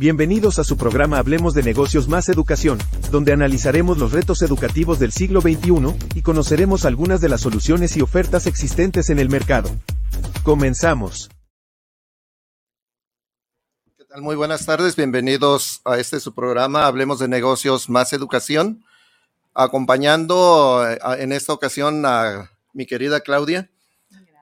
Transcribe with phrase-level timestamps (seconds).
[0.00, 2.78] Bienvenidos a su programa Hablemos de Negocios más Educación,
[3.10, 8.00] donde analizaremos los retos educativos del siglo XXI y conoceremos algunas de las soluciones y
[8.00, 9.68] ofertas existentes en el mercado.
[10.42, 11.28] Comenzamos.
[14.22, 18.82] Muy buenas tardes, bienvenidos a este su programa, Hablemos de Negocios más Educación,
[19.52, 23.68] acompañando eh, en esta ocasión a mi querida Claudia,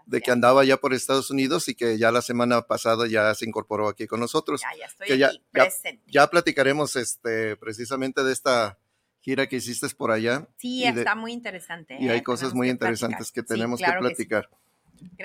[0.08, 3.46] de que andaba ya por Estados Unidos y que ya la semana pasada ya se
[3.46, 4.62] incorporó aquí con nosotros.
[4.62, 6.02] Ya, ya estoy aquí, presente.
[6.10, 8.78] Ya, platicaremos este, precisamente de esta
[9.20, 10.48] gira que hiciste por allá.
[10.56, 11.98] Sí, está muy interesante.
[12.00, 12.22] Y hay ¿eh?
[12.22, 14.48] cosas muy interesantes que tenemos que platicar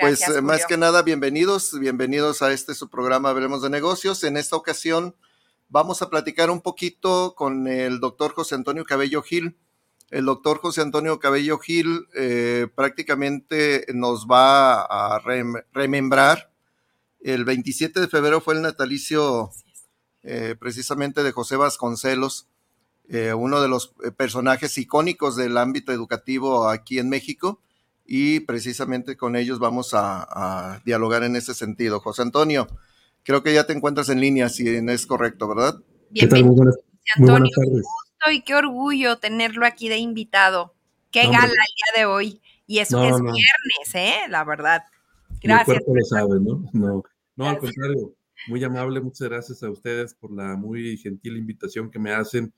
[0.00, 4.22] pues eh, más que nada, bienvenidos, bienvenidos a este su programa Hablemos de Negocios.
[4.24, 5.16] En esta ocasión
[5.68, 9.56] vamos a platicar un poquito con el doctor José Antonio Cabello Gil.
[10.14, 15.20] El doctor José Antonio Cabello Gil eh, prácticamente nos va a
[15.72, 16.52] remembrar.
[17.20, 19.50] El 27 de febrero fue el natalicio
[20.22, 22.46] eh, precisamente de José Vasconcelos,
[23.36, 27.60] uno de los personajes icónicos del ámbito educativo aquí en México
[28.06, 31.98] y precisamente con ellos vamos a, dialogar en ese sentido.
[31.98, 32.68] José Antonio,
[33.24, 35.80] creo que ya te encuentras en línea, si es correcto, ¿verdad?
[36.10, 36.80] Bienvenido, José
[37.16, 37.50] Antonio.
[38.24, 40.74] Gusto y qué orgullo tenerlo aquí de invitado.
[41.10, 42.40] Qué gala el día de hoy.
[42.66, 44.14] Y eso que es viernes, ¿eh?
[44.28, 44.82] La verdad.
[45.42, 45.82] Gracias.
[45.86, 46.64] Mi lo sabe, ¿no?
[46.72, 47.02] No,
[47.36, 48.14] no al contrario.
[48.48, 52.52] Muy amable, muchas gracias a ustedes por la muy gentil invitación que me hacen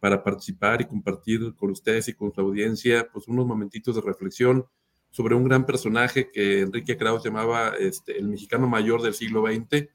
[0.00, 4.64] para participar y compartir con ustedes y con su audiencia, pues unos momentitos de reflexión
[5.10, 9.88] sobre un gran personaje que Enrique Krauss llamaba este, el mexicano mayor del siglo XX,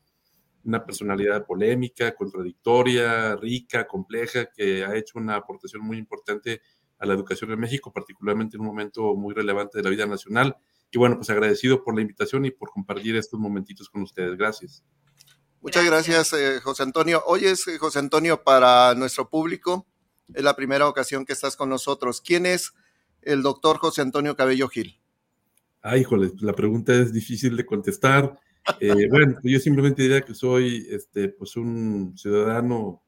[0.66, 6.62] una personalidad polémica, contradictoria, rica, compleja, que ha hecho una aportación muy importante
[6.98, 10.58] a la educación en México, particularmente en un momento muy relevante de la vida nacional.
[10.92, 14.38] Y bueno, pues agradecido por la invitación y por compartir estos momentitos con ustedes.
[14.38, 14.84] Gracias.
[15.62, 17.24] Muchas gracias, eh, José Antonio.
[17.26, 19.88] Oye, eh, José Antonio, para nuestro público,
[20.34, 22.22] es la primera ocasión que estás con nosotros.
[22.22, 22.74] ¿Quién es
[23.22, 25.00] el doctor José Antonio Cabello Gil?
[25.82, 28.40] Ah, híjole, la pregunta es difícil de contestar.
[28.80, 33.04] Eh, bueno, yo simplemente diría que soy este, pues un ciudadano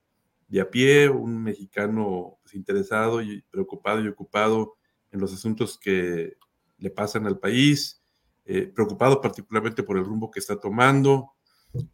[0.48, 4.76] de a pie, un mexicano pues, interesado y preocupado y ocupado
[5.12, 6.38] en los asuntos que
[6.78, 8.04] le pasan al país,
[8.46, 11.32] eh, preocupado particularmente por el rumbo que está tomando.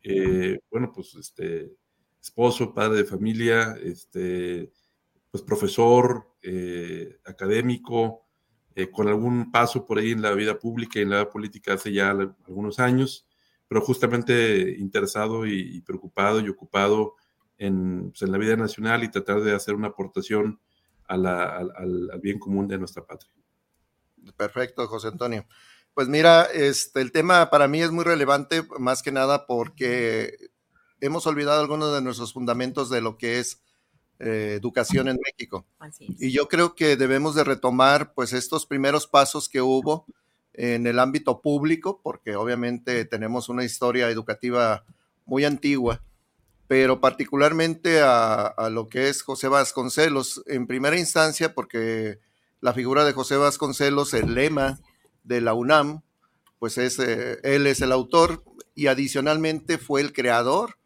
[0.03, 1.71] Eh, bueno, pues este,
[2.21, 4.71] esposo, padre de familia, este,
[5.31, 6.27] pues profesor,
[7.25, 8.23] académico,
[8.75, 11.93] eh, con algún paso por ahí en la vida pública y en la política hace
[11.93, 13.27] ya algunos años,
[13.67, 17.15] pero justamente interesado y, preocupado y ocupado
[17.57, 20.59] en, pues, en, la vida nacional y tratar de hacer una aportación
[21.07, 23.31] al, al, bien común de nuestra patria.
[24.37, 25.45] Perfecto, José Antonio.
[25.93, 30.37] Pues mira, este, el tema para mí es muy relevante, más que nada porque
[31.01, 33.61] hemos olvidado algunos de nuestros fundamentos de lo que es
[34.19, 35.65] eh, educación en México.
[35.99, 40.05] Y yo creo que debemos de retomar pues estos primeros pasos que hubo
[40.53, 44.85] en el ámbito público, porque obviamente tenemos una historia educativa
[45.25, 46.03] muy antigua,
[46.67, 52.19] pero particularmente a, lo que es José Vasconcelos, en primera instancia, porque
[52.61, 54.79] la figura de José Vasconcelos, el lema
[55.23, 56.01] de la UNAM,
[56.59, 58.43] pues es, eh, él es el autor
[58.75, 60.77] y adicionalmente fue el creador.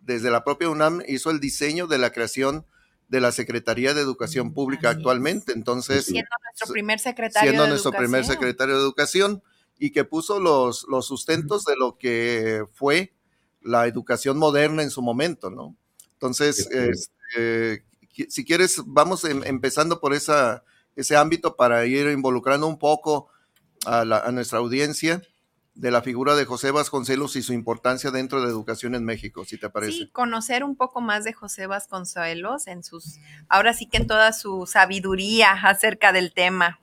[0.00, 2.64] Desde la propia UNAM hizo el diseño de la creación
[3.08, 5.52] de la Secretaría de Educación Pública actualmente.
[5.52, 9.42] Entonces, siendo nuestro primer secretario siendo nuestro primer secretario de Educación
[9.78, 13.14] y que puso los, los sustentos de lo que fue
[13.62, 15.76] la educación moderna en su momento, ¿no?
[16.12, 17.84] Entonces, este,
[18.28, 20.64] si quieres, vamos em, empezando por esa,
[20.96, 23.28] ese ámbito para ir involucrando un poco
[23.86, 25.22] a, a nuestra audiencia
[25.78, 29.44] de la figura de José Vasconcelos y su importancia dentro de la educación en México,
[29.44, 29.92] si te parece.
[29.92, 34.32] Sí, conocer un poco más de José Vasconcelos en sus, ahora sí que en toda
[34.32, 36.80] su sabiduría acerca del tema.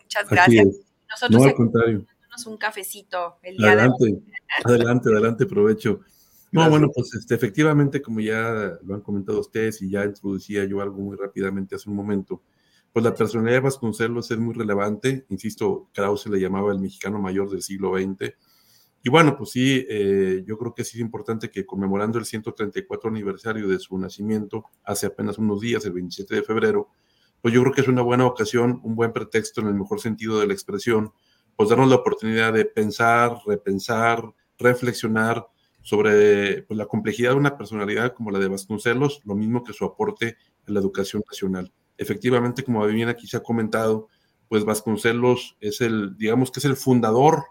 [0.00, 0.66] Muchas gracias.
[1.10, 2.06] Nosotros no, al contrario.
[2.46, 4.24] un cafecito el día adelante, de hoy.
[4.64, 6.00] Adelante, adelante, provecho.
[6.52, 10.80] No, bueno, pues este, efectivamente, como ya lo han comentado ustedes y ya introducía yo
[10.80, 12.40] algo muy rápidamente hace un momento,
[12.96, 15.26] pues la personalidad de Vasconcelos es muy relevante.
[15.28, 18.32] Insisto, Krause le llamaba el mexicano mayor del siglo XX.
[19.02, 23.10] Y bueno, pues sí, eh, yo creo que sí es importante que conmemorando el 134
[23.10, 26.88] aniversario de su nacimiento, hace apenas unos días, el 27 de febrero,
[27.42, 30.40] pues yo creo que es una buena ocasión, un buen pretexto en el mejor sentido
[30.40, 31.12] de la expresión,
[31.54, 34.24] pues darnos la oportunidad de pensar, repensar,
[34.58, 35.46] reflexionar
[35.82, 39.84] sobre pues, la complejidad de una personalidad como la de Vasconcelos, lo mismo que su
[39.84, 41.70] aporte en la educación nacional.
[41.98, 44.08] Efectivamente, como bien aquí se ha comentado,
[44.48, 47.44] pues Vasconcelos es el, digamos que es el fundador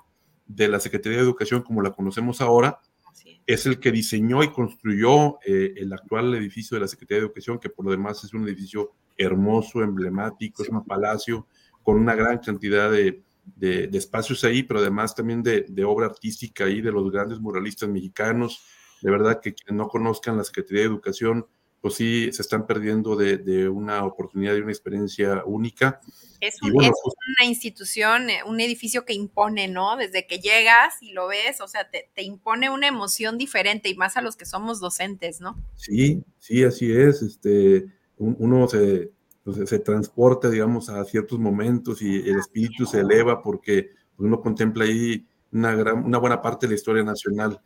[0.45, 2.79] de la Secretaría de Educación como la conocemos ahora,
[3.45, 3.65] es.
[3.65, 7.69] El que diseñó y construyó eh, el actual edificio de la Secretaría de Educación, que
[7.69, 11.47] por lo demás es un edificio hermoso, emblemático, es un palacio
[11.83, 13.23] con una gran cantidad de,
[13.93, 18.63] espacios ahí, pero además también de, obra artística ahí de los grandes muralistas mexicanos.
[19.01, 21.45] De verdad que quienes no conozcan la Secretaría de Educación,
[21.85, 26.01] pues sí se están perdiendo de, una oportunidad y una experiencia única.
[26.41, 29.95] Es, pues una institución, eh, un edificio que impone, ¿no?
[29.95, 34.17] Desde que llegas y lo ves, o sea, te, impone una emoción diferente y más
[34.17, 35.63] a los que somos docentes, ¿no?
[35.75, 37.21] Sí, sí, así es.
[37.21, 37.85] Este,
[38.17, 39.11] uno se,
[39.43, 44.85] pues, se transporta, digamos, a ciertos momentos y el espíritu se eleva porque uno contempla
[44.85, 47.59] ahí una, gran, una buena parte de la historia nacional.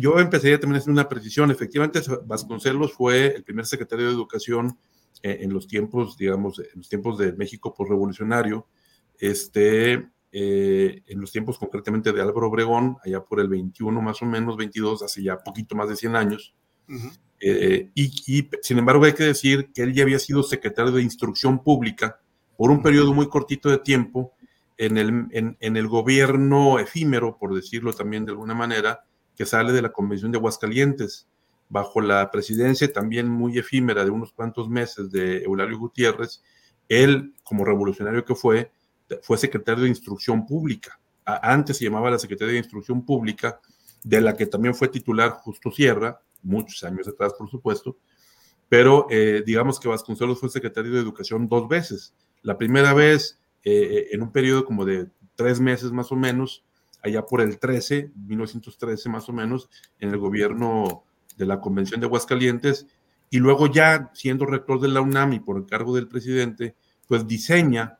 [0.00, 1.50] Yo empezaría también a hacer una precisión.
[1.50, 4.78] Efectivamente, Vasconcelos fue el primer secretario de Educación
[5.22, 8.66] eh, en los tiempos, digamos, en los tiempos de México postrevolucionario,
[9.18, 14.26] este, eh, en los tiempos concretamente de Álvaro Obregón, allá por el 21 más o
[14.26, 16.54] menos, 22, hace ya poquito más de 100 años.
[17.40, 21.62] Eh, y, sin embargo hay que decir que él ya había sido secretario de Instrucción
[21.62, 22.18] Pública
[22.56, 24.32] por un periodo muy cortito de tiempo
[24.78, 29.04] en el, en el gobierno efímero, por decirlo también de alguna manera,
[29.36, 31.28] que sale de la Convención de Aguascalientes,
[31.68, 36.42] bajo la presidencia también muy efímera de unos cuantos meses de Eulalio Gutiérrez,
[36.88, 38.72] él, como revolucionario que fue,
[39.22, 40.98] fue secretario de Instrucción Pública.
[41.24, 43.60] Antes se llamaba la Secretaría de Instrucción Pública,
[44.02, 47.98] de la que también fue titular Justo Sierra, muchos años atrás, por supuesto,
[48.68, 52.14] pero eh, digamos que Vasconcelos fue secretario de Educación dos veces.
[52.42, 53.38] La primera vez,
[53.70, 56.64] eh, en un periodo como de tres meses más o menos,
[57.02, 59.68] allá por el 13, 1913 más o menos,
[60.00, 61.04] en el gobierno
[61.36, 62.86] de la Convención de Aguascalientes,
[63.30, 66.76] y luego ya siendo rector de la UNAM y por encargo del presidente,
[67.06, 67.98] pues diseña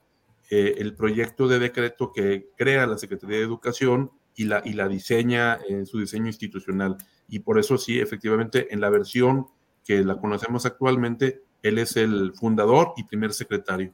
[0.50, 5.85] eh, el proyecto de decreto que crea la Secretaría de Educación y la diseña en
[5.85, 6.97] su diseño institucional.
[7.29, 9.49] Y por eso sí, efectivamente, en la versión
[9.85, 13.93] que la conocemos actualmente, él es el fundador y primer secretario.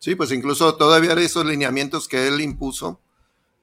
[0.00, 3.00] Sí, pues incluso todavía esos lineamientos que él impuso,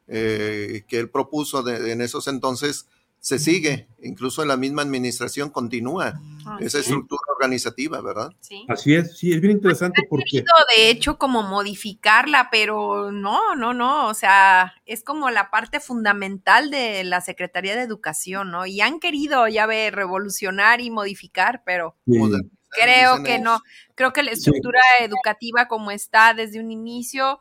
[0.08, 2.88] eh, que él propuso en esos entonces
[3.20, 6.14] se sigue, incluso en la misma administración continúa
[6.46, 8.30] ah, esa estructura organizativa, ¿verdad?
[8.40, 8.66] Sí.
[8.70, 10.44] Así es, sí, es bien interesante porque...
[10.78, 16.70] De hecho, como modificarla, pero no, no, no, o sea, es como la parte fundamental
[16.70, 18.68] de la Secretaría de Educación, ¿no?
[18.68, 21.96] Y han querido, ya ver, revolucionar y modificar, pero...
[22.70, 23.60] Creo que no,
[23.96, 27.40] creo que la estructura educativa como está desde un inicio,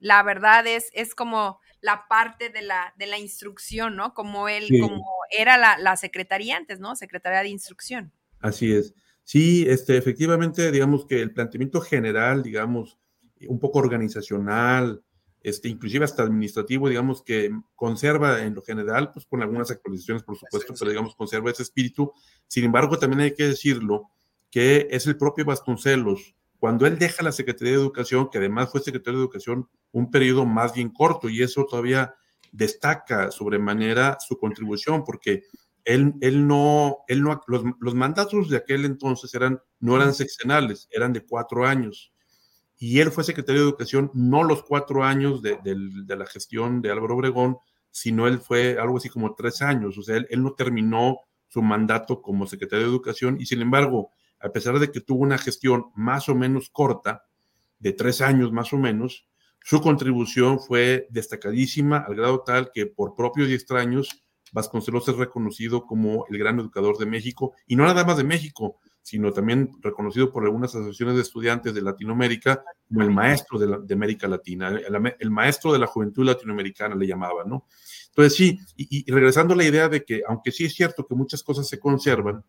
[0.00, 4.12] la verdad es, es como la parte de la, de la instrucción, ¿no?
[4.12, 6.96] Como él, como era la, la, secretaría antes, ¿no?
[6.96, 8.12] Secretaría de Instrucción.
[8.40, 8.94] Así es.
[9.22, 12.98] Sí, este, efectivamente, digamos que el planteamiento general, digamos,
[13.48, 15.02] un poco organizacional,
[15.42, 20.36] este, inclusive hasta administrativo, digamos que conserva en lo general, pues con algunas actualizaciones, por
[20.36, 22.12] supuesto, pero digamos, conserva ese espíritu.
[22.48, 24.10] Sin embargo, también hay que decirlo,
[24.56, 28.80] que es el propio Vasconcelos, cuando él deja la Secretaría de Educación, que además fue
[28.80, 32.14] secretario de Educación un periodo más bien corto, y eso todavía
[32.52, 35.42] destaca sobremanera su contribución, porque
[35.84, 40.88] él, él no, él no los, los, mandatos de aquel entonces eran, no eran sexenales,
[40.90, 42.14] eran de cuatro años.
[42.78, 46.90] Y él fue secretario de Educación no los cuatro años de, de, la gestión de
[46.90, 47.58] Álvaro Obregón,
[47.90, 49.98] sino él fue algo así como tres años.
[49.98, 54.12] O sea, él, él no terminó su mandato como secretario de Educación y sin embargo,
[54.40, 57.26] a pesar de que tuvo una gestión más o menos corta,
[57.78, 59.28] de tres años más o menos,
[59.62, 65.84] su contribución fue destacadísima al grado tal que por propios y extraños Vasconcelos es reconocido
[65.84, 70.32] como el gran educador de México, y no nada más de México, sino también reconocido
[70.32, 75.72] por algunas asociaciones de estudiantes de Latinoamérica como el maestro de, América Latina, el, maestro
[75.72, 77.66] de la juventud latinoamericana le llamaba, ¿no?
[78.08, 81.42] Entonces sí, y, regresando a la idea de que aunque sí es cierto que muchas
[81.42, 82.44] cosas se conservan,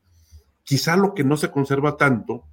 [0.68, 2.44] Quizá lo que no se conserva tanto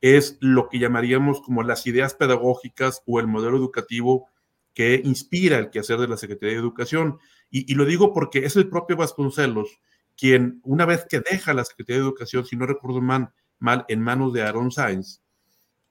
[0.00, 4.26] es lo que llamaríamos como las ideas pedagógicas o el modelo educativo
[4.72, 7.18] que inspira el quehacer de la Secretaría de Educación.
[7.50, 9.80] Y, lo digo porque es el propio Vasconcelos
[10.16, 14.32] quien, una vez que deja la Secretaría de Educación, si no recuerdo mal, en manos
[14.32, 15.20] de Aaron Sainz,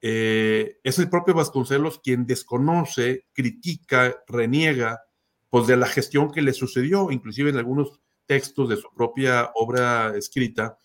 [0.01, 5.03] eh, es el propio Vasconcelos quien desconoce, critica, reniega,
[5.51, 10.17] pues de la gestión que le sucedió, inclusive en algunos textos de su propia obra
[10.17, 10.79] escrita,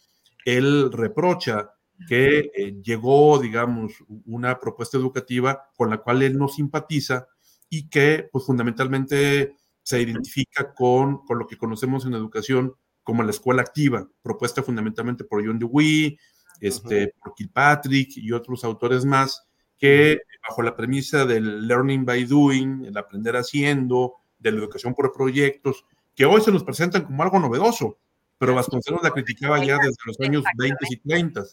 [0.45, 1.73] él reprocha
[2.09, 3.93] que eh, llegó, digamos,
[4.27, 7.29] una propuesta educativa con la cual él no simpatiza
[7.69, 13.31] y que, pues, fundamentalmente se identifica con, con lo que conocemos en educación como la
[13.31, 16.19] escuela activa, propuesta fundamentalmente por John Dewey,
[16.61, 22.85] este, por Kilpatrick y otros autores más, que bajo la premisa del learning by doing,
[22.85, 25.85] el aprender haciendo, de la educación por proyectos,
[26.15, 27.99] que hoy se nos presentan como algo novedoso,
[28.43, 31.45] pero Vasconcelos la criticaba ya desde los años 20 y 30.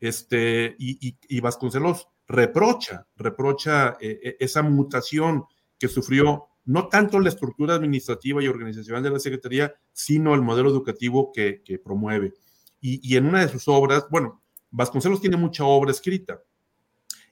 [0.00, 5.44] Este, y, y, Vasconcelos reprocha, reprocha eh, eh, esa mutación
[5.78, 10.68] que sufrió no tanto la estructura administrativa y organizacional de la Secretaría, sino el modelo
[10.68, 12.34] educativo que, que promueve.
[12.82, 16.42] Y, y, en una de sus obras, bueno, Vasconcelos tiene mucha obra escrita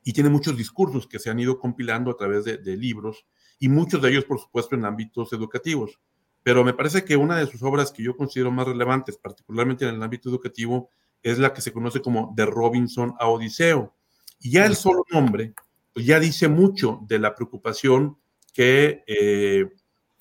[0.02, 3.26] y tiene muchos discursos que se han ido compilando a través de, de libros
[3.58, 6.00] y muchos de ellos, por supuesto, en ámbitos educativos.
[6.48, 9.96] Pero me parece que una de sus obras que yo considero más relevantes, particularmente en
[9.96, 10.88] el ámbito educativo,
[11.22, 13.94] es la que se conoce como De Robinson a Odiseo.
[14.40, 15.52] Y ya el solo nombre
[15.92, 18.16] pues ya dice mucho de la preocupación
[18.54, 19.66] que, eh,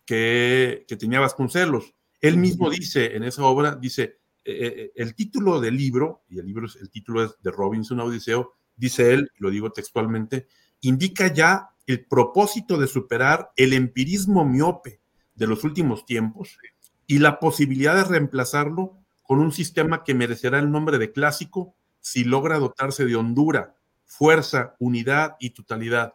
[0.05, 1.95] que, que, tenía Vasconcelos.
[2.19, 6.45] Él mismo dice en esa obra, dice, eh, eh, el título del libro, y el
[6.45, 10.49] libro es, el título es De Robinson a Odiseo, dice él, lo digo textualmente,
[10.81, 14.99] indica ya el propósito de superar el empirismo miope
[15.37, 16.57] de los últimos tiempos
[17.05, 22.23] y la posibilidad de reemplazarlo con un sistema que merecerá el nombre de clásico si
[22.23, 23.75] logra dotarse de hondura,
[24.05, 26.13] fuerza, unidad y totalidad.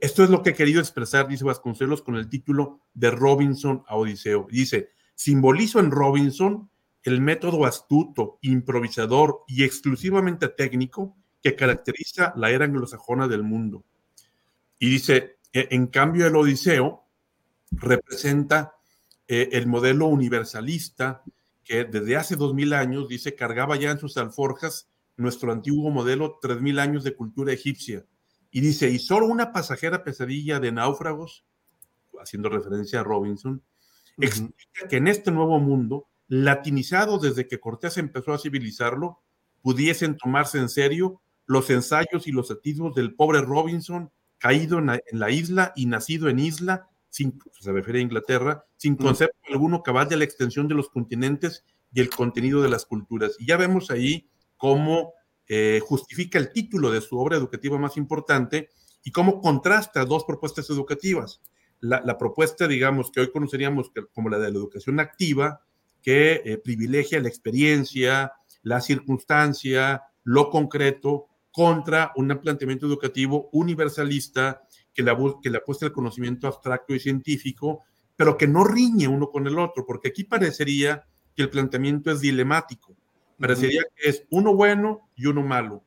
[0.00, 3.96] Esto es lo que he querido expresar, dice Vasconcelos, con el título de Robinson a
[3.96, 4.46] Odiseo.
[4.50, 6.70] Dice, simbolizo en Robinson
[7.02, 13.84] el método astuto, improvisador y exclusivamente técnico que caracteriza la era anglosajona del mundo.
[14.78, 17.01] Y dice, e, en cambio el Odiseo
[17.72, 18.74] representa
[19.28, 21.22] eh, el modelo universalista
[21.64, 26.38] que desde hace dos mil años, dice, cargaba ya en sus alforjas nuestro antiguo modelo
[26.40, 28.04] tres mil años de cultura egipcia.
[28.50, 31.44] Y dice, y solo una pasajera pesadilla de náufragos,
[32.20, 33.62] haciendo referencia a Robinson,
[34.18, 39.22] explica que en este nuevo mundo, latinizado desde que Cortés empezó a civilizarlo,
[39.62, 45.30] pudiesen tomarse en serio los ensayos y los atisbos del pobre Robinson caído en la,
[45.30, 50.16] isla y nacido en isla, sin, se refiere a Inglaterra, sin concepto alguno cabal de
[50.16, 53.36] la extensión de los continentes y el contenido de las culturas.
[53.38, 55.12] Y ya vemos ahí cómo
[55.46, 58.70] eh, justifica el título de su obra educativa más importante
[59.04, 61.42] y cómo contrasta dos propuestas educativas.
[61.80, 65.60] La, propuesta, digamos, que hoy conoceríamos como la de la educación activa,
[66.00, 74.62] que eh, privilegia la experiencia, la circunstancia, lo concreto, contra un planteamiento educativo universalista
[74.94, 77.84] que le, que le apuesta el conocimiento abstracto y científico,
[78.16, 82.20] pero que no riñe uno con el otro, porque aquí parecería que el planteamiento es
[82.20, 82.94] dilemático.
[83.38, 85.82] Parecería que es uno bueno y uno malo.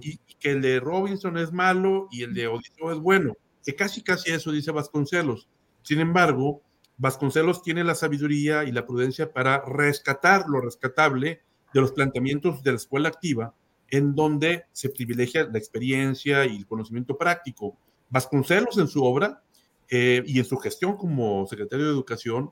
[0.00, 3.34] Y, que el de Robinson es malo y el de Odiseo es bueno.
[3.64, 5.46] Que casi casi eso dice Vasconcelos.
[5.82, 6.62] Sin embargo,
[6.96, 12.72] Vasconcelos tiene la sabiduría y la prudencia para rescatar lo rescatable de los planteamientos de
[12.72, 13.54] la escuela activa
[13.92, 17.76] en donde se privilegia la experiencia y el conocimiento práctico.
[18.12, 19.42] Vasconcelos en su obra
[19.88, 22.50] eh, y en su gestión como secretario de Educación,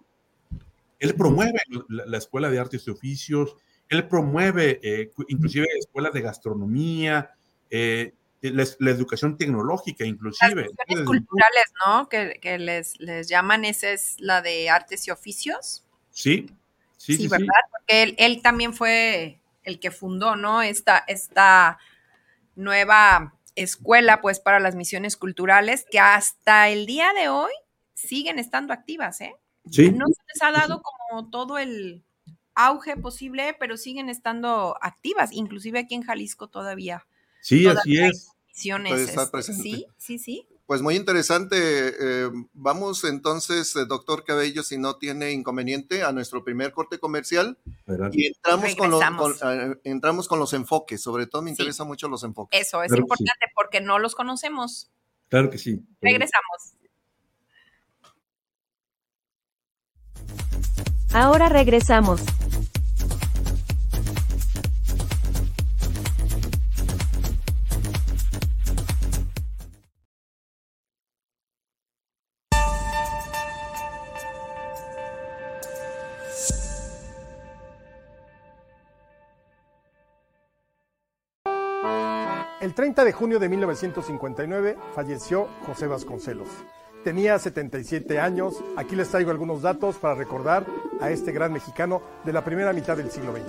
[0.99, 3.57] él promueve la, Escuela de Artes y Oficios,
[3.91, 7.31] él promueve eh, inclusive escuelas de gastronomía,
[7.69, 10.69] eh, la, educación tecnológica inclusive.
[10.89, 12.09] Las culturales, ¿no?
[12.09, 15.85] Que, que, les, les llaman, esa es la de artes y oficios.
[16.11, 16.51] Sí,
[16.97, 17.29] sí, sí.
[17.29, 17.47] ¿verdad?
[17.71, 20.63] Porque él, él, también fue el que fundó, ¿no?
[20.63, 21.79] Esta, esta
[22.57, 27.53] nueva escuela, pues, para las misiones culturales, que hasta el día de hoy
[27.95, 29.35] siguen estando activas, ¿eh?
[29.71, 29.91] Sí.
[29.91, 32.03] No se les ha dado como todo el
[32.55, 37.07] auge posible, pero siguen estando activas, inclusive aquí en Jalisco todavía.
[37.41, 38.33] Sí, así es.
[38.49, 40.47] Misiones, este, sí, sí, sí.
[40.71, 41.57] Pues muy interesante.
[41.59, 47.59] Eh, vamos entonces, eh, doctor Cabello, si no tiene inconveniente, a nuestro primer corte comercial.
[48.13, 51.03] Y entramos con, los, eh, entramos con los enfoques.
[51.03, 52.61] Sobre todo me interesan mucho los enfoques.
[52.61, 54.93] Eso es importante porque no los conocemos.
[55.29, 55.85] Claro que sí.
[56.01, 56.77] Regresamos.
[61.13, 62.23] Ahora regresamos.
[83.01, 86.49] 30 de junio de 1959 falleció José Vasconcelos.
[87.03, 88.63] Tenía 77 años.
[88.77, 90.67] Aquí les traigo algunos datos para recordar
[91.01, 93.45] a este gran mexicano de la primera mitad del siglo XX.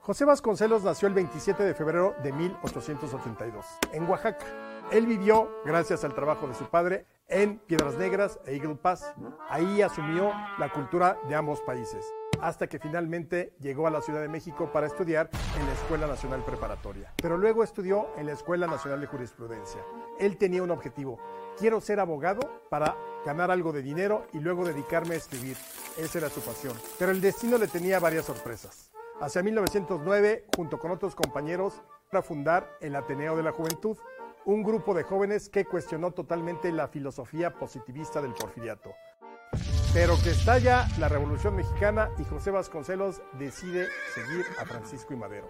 [0.00, 4.46] José Vasconcelos nació el 27 de febrero de 1882 en Oaxaca.
[4.92, 9.12] Él vivió, gracias al trabajo de su padre, en Piedras Negras e Eagle Pass.
[9.50, 12.06] Ahí asumió la cultura de ambos países,
[12.40, 16.44] hasta que finalmente llegó a la Ciudad de México para estudiar en la Escuela Nacional
[16.44, 17.12] Preparatoria.
[17.20, 19.80] Pero luego estudió en la Escuela Nacional de Jurisprudencia.
[20.18, 21.18] Él tenía un objetivo,
[21.58, 25.56] quiero ser abogado para ganar algo de dinero y luego dedicarme a escribir.
[25.96, 26.74] Esa era su pasión.
[26.98, 28.90] Pero el destino le tenía varias sorpresas.
[29.20, 33.98] Hacia 1909, junto con otros compañeros, para fundar el Ateneo de la Juventud,
[34.44, 38.94] un grupo de jóvenes que cuestionó totalmente la filosofía positivista del porfiriato.
[39.94, 45.48] Pero que estalla la Revolución Mexicana y José Vasconcelos decide seguir a Francisco y Madero.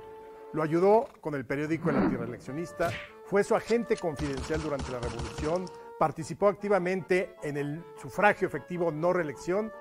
[0.52, 2.90] Lo ayudó con el periódico El Antireeleccionista,
[3.26, 5.66] fue su agente confidencial durante la Revolución,
[5.98, 9.72] participó activamente en el sufragio efectivo no reelección.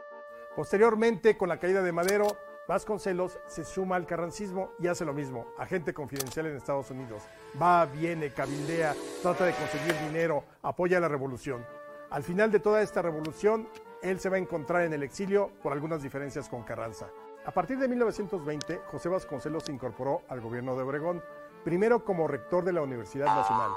[0.56, 2.36] Posteriormente, con la caída de Madero,
[2.68, 7.22] Vasconcelos se suma al carrancismo y hace lo mismo, agente confidencial en Estados Unidos.
[7.62, 11.64] Va, viene, cabildea, trata de conseguir dinero, apoya la revolución.
[12.10, 13.70] Al final de toda esta revolución,
[14.02, 17.08] él se va a encontrar en el exilio por algunas diferencias con Carranza.
[17.46, 21.24] A partir de 1920, José Vasconcelos se incorporó al gobierno de Obregón,
[21.64, 23.72] primero como rector de la Universidad Nacional.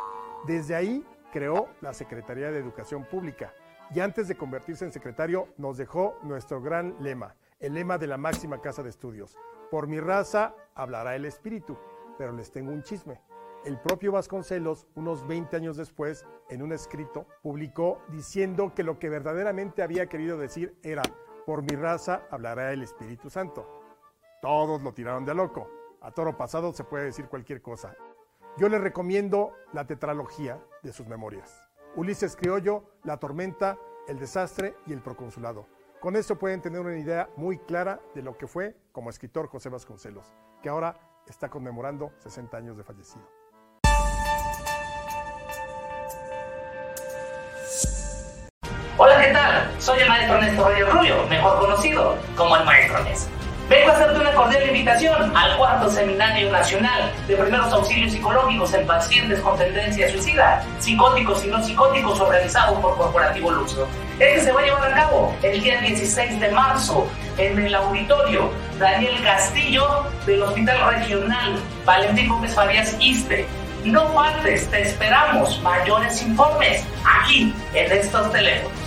[0.47, 3.53] Desde ahí creó la Secretaría de Educación Pública
[3.95, 8.17] y antes de convertirse en secretario nos dejó nuestro gran lema, el lema de la
[8.17, 9.37] máxima casa de estudios.
[9.71, 11.79] Por mi raza hablará el espíritu,
[12.19, 13.21] pero les tengo un chisme.
[13.62, 19.11] El propio Vasconcelos, unos 20 años después, en un escrito, publicó diciendo que lo que
[19.11, 21.02] verdaderamente había querido decir era,
[21.45, 23.69] por mi raza hablará el Espíritu Santo.
[24.40, 25.69] Todos lo tiraron de loco.
[26.00, 27.95] A toro pasado se puede decir cualquier cosa.
[28.57, 31.62] Yo les recomiendo la tetralogía de sus memorias.
[31.97, 35.67] Ulises Criollo, La Tormenta, El Desastre y El Proconsulado.
[36.00, 39.69] Con esto pueden tener una idea muy clara de lo que fue como escritor José
[39.69, 43.39] Vasconcelos, que ahora está conmemorando 60 años de fallecido.
[49.81, 53.33] Soy el maestro Néstor Reyes Rubio, mejor conocido como el maestro Néstor.
[53.71, 58.87] Vengo a hacerte una cordial invitación al cuarto Seminario Nacional de Primeros Auxilios Psicológicos en
[58.87, 63.88] Pacientes con Tendencia Suicida, Psicóticos y No Psicóticos organizado por Corporativo Luxo.
[64.19, 68.51] Este se va a llevar a cabo el día 16 de marzo en el auditorio
[68.79, 73.47] Daniel Castillo del Hospital Regional Valentín Gómez Farías Iste.
[73.85, 75.59] No faltes, te esperamos.
[75.62, 76.85] Mayores informes
[77.23, 78.80] aquí en estos teléfonos.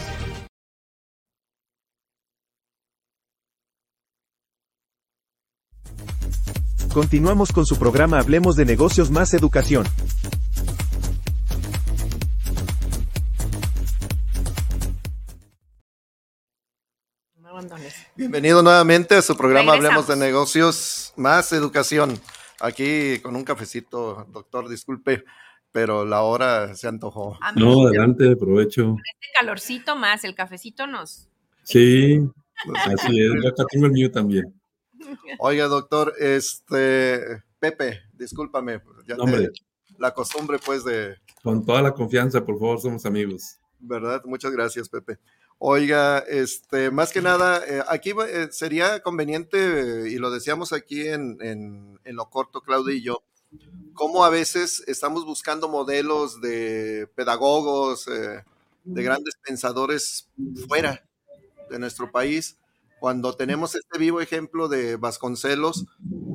[6.93, 9.85] Continuamos con su programa Hablemos de negocios más educación.
[18.15, 20.03] Bienvenido nuevamente a su programa Regresamos.
[20.03, 22.19] Hablemos de negocios más educación.
[22.59, 25.23] Aquí con un cafecito, doctor, disculpe,
[25.71, 27.37] pero la hora se antojó.
[27.41, 28.97] A mí, No, con adelante, aprovecho.
[29.03, 31.27] este calorcito más, el cafecito nos...
[31.63, 32.19] Sí,
[32.85, 33.31] así es.
[33.43, 34.53] Yo acá tengo el mío también.
[35.39, 39.49] Oiga, doctor, este Pepe, discúlpame, ya te- Hombre.
[39.97, 43.57] la costumbre pues de, Con toda la confianza, por favor, somos amigos.
[43.79, 44.21] ¿verdad?
[44.25, 45.19] Muchas gracias, Pepe.
[45.59, 49.57] Oiga, este, más que nada, eh, aquí eh, sería conveniente,
[50.05, 53.23] eh, y lo decíamos aquí en, en, en lo corto, Claudia y yo,
[53.93, 58.43] cómo a veces estamos buscando modelos de pedagogos, eh,
[58.83, 60.27] de grandes pensadores
[60.67, 61.05] fuera
[61.69, 62.57] de nuestro país,
[63.03, 65.87] cuando tenemos este vivo ejemplo de Vasconcelos,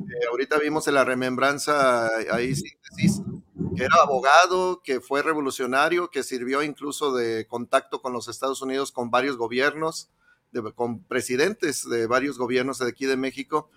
[0.07, 3.23] que ahorita vimos en la remembranza ahí síntesis,
[3.75, 8.91] que era abogado, que fue revolucionario, que sirvió incluso de contacto con los Estados Unidos,
[8.91, 10.11] con varios gobiernos,
[10.51, 13.71] de- con presidentes de varios gobiernos de aquí de México.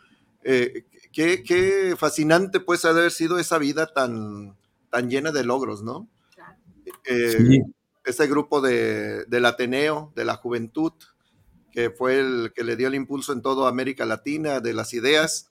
[0.45, 4.55] Eh, qué, qué fascinante pues ha de haber sido esa vida tan,
[4.91, 6.09] tan llena de logros, ¿no?
[7.07, 7.61] Eh, Sí,
[8.05, 10.93] Este grupo de, del Ateneo, de la juventud,
[11.73, 15.51] que fue el que le dio el impulso en toda América Latina, de las ideas,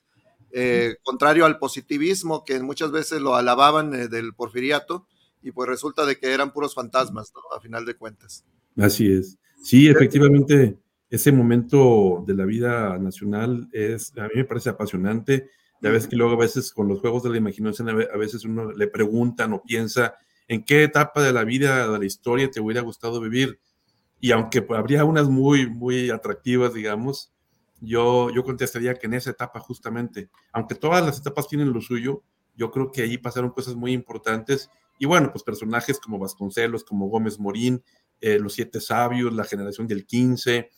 [0.51, 5.07] eh, contrario al positivismo, que muchas veces lo alababan eh, del porfiriato,
[5.41, 7.41] y pues resulta de que eran puros fantasmas, ¿no?
[7.55, 8.45] A final de cuentas.
[8.77, 9.38] así es.
[9.63, 10.77] Sí, efectivamente,
[11.10, 15.49] ese momento de la vida nacional es, a mí me parece apasionante.
[15.81, 18.71] Ya ves que luego a veces con los juegos de la imaginación, a veces uno
[18.71, 20.15] le preguntan o piensa
[20.47, 23.60] en qué etapa de la vida, de la historia te hubiera gustado vivir.
[24.21, 27.34] Y aunque habría unas muy, muy atractivas, digamos,
[27.81, 32.23] yo, yo contestaría que en esa etapa justamente, aunque todas las etapas tienen lo suyo,
[32.55, 34.69] yo creo que ahí pasaron cosas muy importantes.
[34.99, 37.84] Y bueno, pues personajes como Vasconcelos, como Gómez Morín,
[38.21, 40.69] eh, los Siete Sabios, la generación del 15,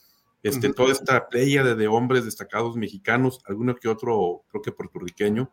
[0.44, 5.52] este, toda esta playa de, de hombres destacados mexicanos, alguno que otro, creo que puertorriqueño,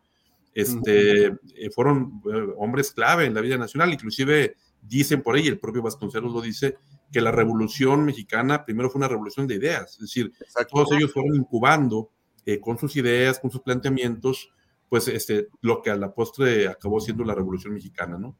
[0.54, 5.60] este, eh, fueron eh, hombres clave en la vida nacional, inclusive dicen por ahí, el
[5.60, 6.76] propio Vasconcelos lo dice,
[7.12, 10.32] que la revolución mexicana primero fue una revolución de ideas, es decir,
[10.70, 12.10] todos ellos fueron incubando
[12.46, 14.50] eh, con sus ideas, con sus planteamientos,
[14.88, 18.36] pues este, lo que a la postre acabó siendo la revolución mexicana, ¿no?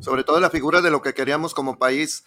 [0.00, 2.24] Sobre todo la figura de lo que queríamos como país.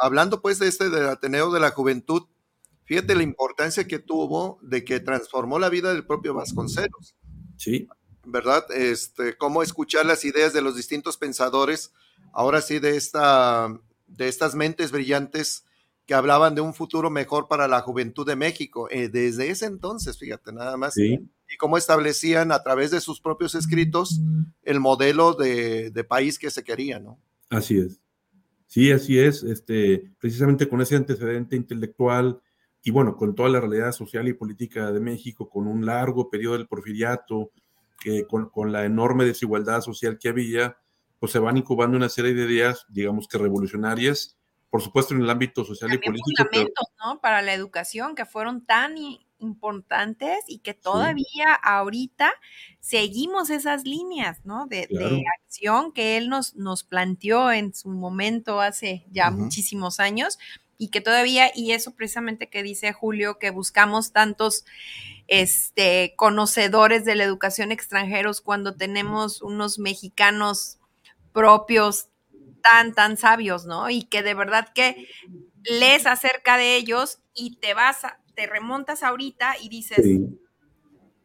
[0.00, 2.26] Hablando pues de este del Ateneo de la Juventud,
[2.86, 7.16] fíjate la importancia que tuvo de que transformó la vida del propio Vasconcelos.
[7.56, 7.88] Sí.
[8.24, 8.64] ¿Verdad?
[8.72, 11.92] Este, cómo escuchar las ideas de los distintos pensadores,
[12.32, 13.68] ahora sí, de, esta,
[14.06, 15.64] de estas mentes brillantes
[16.06, 18.88] que hablaban de un futuro mejor para la juventud de México.
[18.90, 20.94] Eh, desde ese entonces, fíjate, nada más.
[20.94, 21.18] Sí.
[21.48, 24.20] Y cómo establecían a través de sus propios escritos
[24.62, 27.18] el modelo de, de país que se quería, ¿no?
[27.50, 28.00] Así es.
[28.66, 29.42] Sí, así es.
[29.42, 32.40] Este, precisamente con ese antecedente intelectual,
[32.82, 36.56] y bueno, con toda la realidad social y política de México, con un largo periodo
[36.56, 37.50] del porfiriato,
[38.00, 40.76] que con, con, la enorme desigualdad social que había,
[41.18, 44.36] pues se van incubando una serie de ideas, digamos que revolucionarias,
[44.70, 46.44] por supuesto en el ámbito social y político.
[46.44, 47.20] Fundamentos, ¿no?
[47.20, 48.96] Para la educación que fueron tan
[49.38, 52.32] importantes y que todavía ahorita
[52.80, 54.66] seguimos esas líneas, ¿no?
[54.66, 55.16] De, Claro.
[55.16, 60.38] de acción que él nos, nos planteó en su momento hace ya muchísimos años
[60.78, 64.64] y que todavía, y eso precisamente que dice Julio, que buscamos tantos
[65.26, 70.78] este, conocedores de la educación extranjeros cuando tenemos unos mexicanos
[71.36, 72.08] propios
[72.62, 73.90] tan, tan sabios, ¿no?
[73.90, 75.06] Y que de verdad que
[75.64, 80.18] lees acerca de ellos y te vas, a- te remontas ahorita y dices, Sí,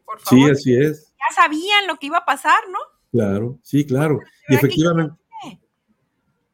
[0.05, 1.13] por sí, favor, así es.
[1.17, 2.79] ya sabían lo que iba a pasar, ¿no?
[3.11, 4.19] Claro, sí, claro.
[4.49, 5.15] Y ¿Verdad que efectivamente.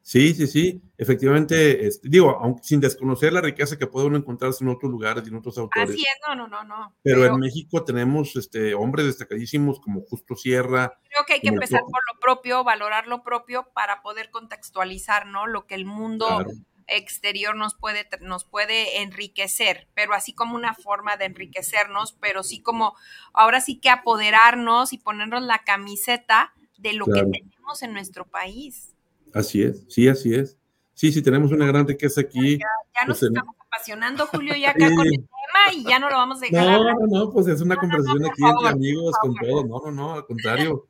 [0.08, 0.82] Sí, sí, sí.
[0.98, 5.22] Efectivamente, este, digo, aunque sin desconocer la riqueza que puede uno encontrarse en otros lugares
[5.26, 5.90] y en otros autores.
[5.90, 6.96] Así es, no, no, no, no.
[7.04, 10.98] Pero, en México tenemos este, hombres destacadísimos como Justo Sierra.
[11.10, 15.46] creo que hay que empezar por lo propio, valorar lo propio para poder contextualizar, ¿no?
[15.46, 16.52] Lo que el mundo Claro,
[16.88, 22.62] exterior nos puede, nos puede enriquecer, pero así como una forma de enriquecernos, pero sí
[22.62, 22.96] como,
[23.34, 27.30] ahora sí que apoderarnos y ponernos la camiseta de lo Claro.
[27.30, 28.94] que tenemos en nuestro país.
[29.38, 30.58] Así es, sí, así es.
[30.94, 32.58] Sí, sí, tenemos una gran riqueza aquí.
[32.58, 36.10] Ya nos Pues en- estamos apasionando, Julio, ya acá con el tema y ya no
[36.10, 39.16] lo vamos a dejar No, no, no, pues es una conversación por aquí entre amigos,
[39.22, 39.66] con todos.
[39.66, 40.88] No, no, no, al contrario.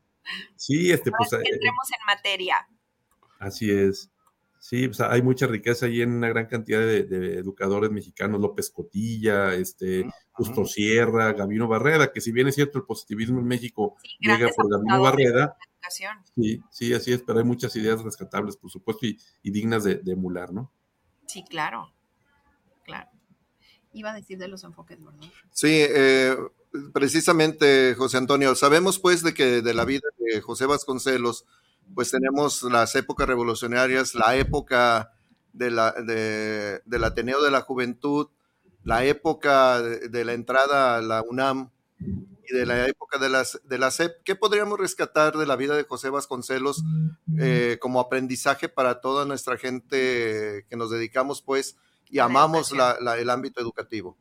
[0.56, 2.68] Sí, este, pues eh, entremos en materia.
[3.40, 4.10] Así es.
[4.60, 8.70] Sí, pues hay mucha riqueza ahí en una gran cantidad de, de educadores mexicanos, López
[8.70, 13.96] Cotilla, este, Justo Sierra, Gabino Barreda, que si bien es cierto el positivismo en México
[14.02, 15.56] Sí, llega por Gabino Barreda,
[15.88, 16.18] educación.
[16.36, 19.96] sí, sí, así es, pero hay muchas ideas rescatables, por supuesto, y, y dignas de,
[19.96, 20.72] de emular, ¿no?
[21.26, 21.92] Sí, claro.
[22.84, 23.10] Claro.
[23.94, 25.28] Iba a decir de los enfoques, ¿verdad?
[25.52, 26.38] Sí, eh,
[26.94, 31.46] precisamente, José Antonio, sabemos pues de que de la vida de José Vasconcelos,
[31.96, 35.14] pues tenemos las épocas revolucionarias, la época
[35.54, 38.28] de la, de- del Ateneo de la Juventud,
[38.84, 41.72] la época de, de la entrada a la UNAM
[42.50, 44.24] y de la época de, las, de la SEP.
[44.24, 46.84] ¿Qué podríamos rescatar de la vida de José Vasconcelos
[47.40, 51.78] eh, como aprendizaje para toda nuestra gente que nos dedicamos pues
[52.10, 54.18] y amamos la- el ámbito educativo?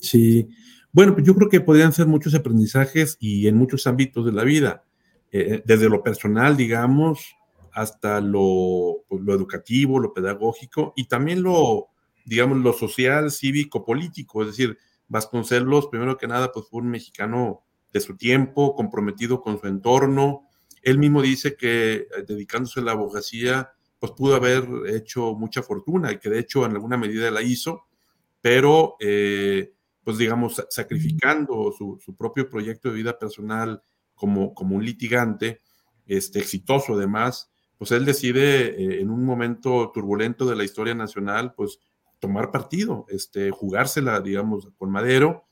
[0.00, 0.48] Sí,
[0.92, 4.44] bueno, pues yo creo que podrían ser muchos aprendizajes y en muchos ámbitos de la
[4.44, 4.84] vida,
[5.32, 7.34] eh, desde lo personal, digamos,
[7.72, 11.88] hasta lo, pues, lo educativo, lo pedagógico y también lo,
[12.24, 14.42] digamos, lo social, cívico, político.
[14.42, 14.76] Es decir,
[15.08, 20.48] Vasconcelos, primero que nada, pues fue un mexicano de su tiempo, comprometido con su entorno.
[20.82, 26.12] Él mismo dice que eh, dedicándose a la abogacía, pues pudo haber hecho mucha fortuna
[26.12, 27.84] y que de hecho en alguna medida la hizo,
[28.40, 29.72] pero eh,
[30.04, 33.82] pues digamos, sa- sacrificando su, su propio proyecto de vida personal
[34.14, 35.60] como, como un litigante,
[36.06, 38.66] este, exitoso además, pues él decide
[38.98, 41.78] eh, en un momento turbulento de la historia nacional, pues
[42.18, 45.44] tomar partido, este, jugársela, digamos, con Madero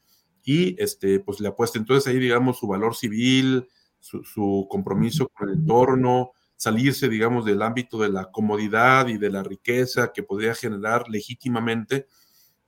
[0.49, 3.69] y este, pues le apuesta entonces ahí, digamos, su valor civil,
[4.01, 9.29] su, su compromiso con el entorno, salirse, digamos, del ámbito de la comodidad y de
[9.29, 12.07] la riqueza que podría generar legítimamente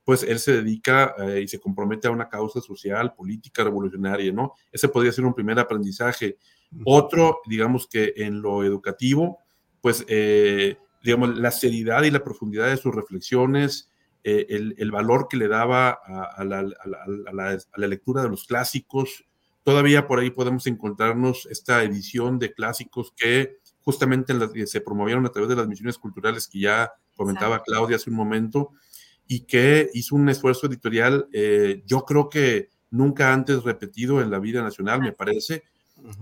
[0.03, 4.53] pues él se dedica eh, y se compromete a una causa social, política, revolucionaria, ¿no?
[4.71, 6.37] Ese podría ser un primer aprendizaje.
[6.85, 9.39] Otro, digamos que en lo educativo,
[9.79, 13.90] pues, eh, digamos, la seriedad y la profundidad de sus reflexiones,
[14.23, 17.57] eh, el, el, valor que le daba a, a, la, a, la, a, la, a,
[17.77, 19.25] la, lectura de los clásicos.
[19.63, 25.29] Todavía por ahí podemos encontrarnos esta edición de clásicos que justamente las, se promovieron a
[25.29, 27.71] través de las misiones culturales que ya comentaba Exacto.
[27.71, 28.71] Claudia hace un momento
[29.27, 34.39] y que hizo un esfuerzo editorial, eh, yo creo que nunca antes repetido en la
[34.39, 35.63] vida nacional, me parece,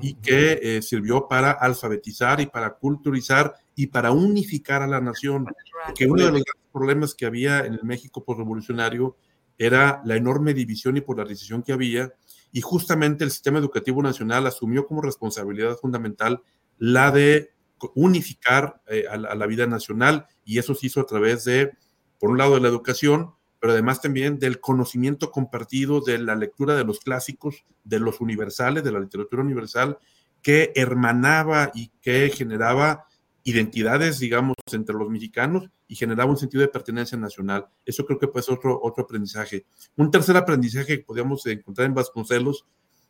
[0.01, 5.47] y que eh, sirvió para alfabetizar y para culturizar y para unificar a la nación.
[5.85, 6.43] Porque uno de los
[6.79, 9.17] problemas que había en el México postrevolucionario
[9.57, 12.13] era la enorme división y polarización que había,
[12.53, 16.41] y justamente el sistema educativo nacional asumió como responsabilidad fundamental
[16.77, 17.51] la de
[17.95, 21.73] unificar eh, a, la vida nacional, y eso se hizo a través de,
[22.17, 26.75] por un lado, de la educación, pero además también del conocimiento compartido, de la lectura
[26.75, 29.97] de los clásicos, de los universales, de la literatura universal,
[30.41, 33.05] que hermanaba y que generaba
[33.43, 37.67] identidades, digamos, entre los mexicanos y generaba un sentido de pertenencia nacional.
[37.85, 39.65] Eso creo que pues otro, otro aprendizaje.
[39.95, 42.65] Un tercer aprendizaje que podríamos encontrar en Vasconcelos,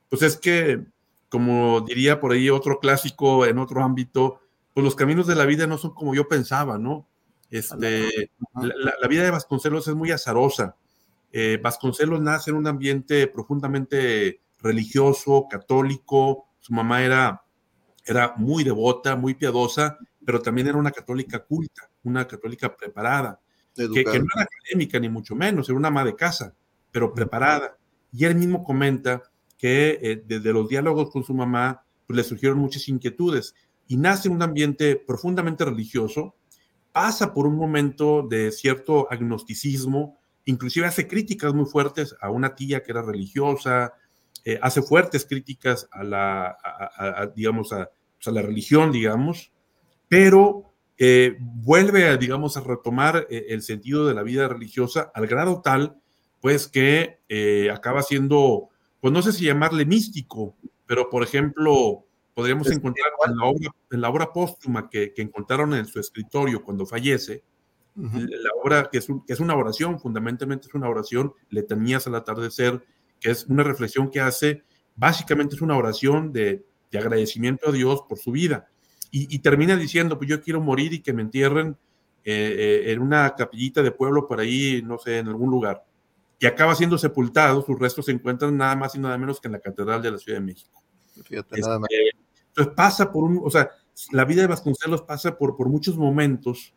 [0.07, 0.85] pues es que,
[1.29, 4.39] como diría por ahí otro clásico en otro ámbito,
[4.73, 7.07] pues los caminos de la vida no son como yo pensaba, ¿no?
[7.49, 8.31] Este,
[9.01, 10.75] la, vida de Vasconcelos es muy azarosa.
[11.31, 16.45] Eh, Vasconcelos nace en un ambiente profundamente religioso, católico.
[16.59, 17.43] Su mamá era,
[18.05, 19.97] era muy devota, muy piadosa,
[20.29, 23.41] pero también era una católica culta, una católica preparada,
[23.75, 26.53] que, no era académica ni mucho menos, era una ama de casa,
[26.91, 27.75] pero preparada.
[28.13, 29.23] Y él mismo comenta
[29.57, 33.55] que eh, desde los diálogos con su mamá pues, le surgieron muchas inquietudes.
[33.87, 36.35] Y nace en un ambiente profundamente religioso,
[36.91, 42.83] pasa por un momento de cierto agnosticismo, inclusive hace críticas muy fuertes a una tía
[42.83, 43.93] que era religiosa,
[44.45, 49.51] eh, hace fuertes críticas a la, digamos, a, pues, a, la religión, digamos,
[50.09, 55.27] pero eh, vuelve, a, digamos, a retomar eh, el sentido de la vida religiosa al
[55.27, 55.95] grado tal,
[56.41, 57.19] pues que
[57.71, 58.69] acaba siendo,
[58.99, 64.01] pues no sé si llamarle místico, pero por ejemplo, podríamos encontrar en la obra, en
[64.01, 67.43] la obra póstuma que, que, encontraron en su escritorio cuando fallece,
[67.95, 72.15] la obra que es, que es, una oración, fundamentalmente es una oración, le tenías al
[72.15, 72.81] atardecer,
[73.19, 74.63] que es una reflexión que hace,
[74.95, 78.69] básicamente es una oración de, de agradecimiento a Dios por su vida.
[79.11, 81.75] Y, y, termina diciendo, pues yo quiero morir y que me entierren
[82.25, 85.83] eh, eh, en una capillita de pueblo por ahí, no sé, en algún lugar.
[86.37, 89.53] Y acaba siendo sepultado, sus restos se encuentran nada más y nada menos que en
[89.53, 90.83] la Catedral de la Ciudad de México.
[91.23, 91.89] Fíjate, nada más.
[91.89, 92.17] Este,
[92.47, 93.71] entonces pasa por un, o sea,
[94.11, 96.73] la vida de Vasconcelos pasa por, por muchos momentos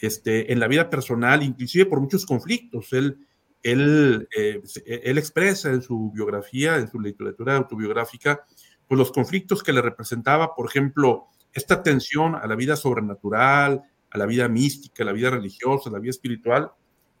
[0.00, 2.92] este, en la vida personal, inclusive por muchos conflictos.
[2.92, 3.18] Él,
[3.62, 8.46] él, eh, él expresa en su biografía, en su literatura autobiográfica,
[8.86, 14.18] pues los conflictos que le representaba, por ejemplo, esta tensión a la vida sobrenatural, a
[14.18, 16.70] la vida mística, a la vida religiosa, a la vida espiritual,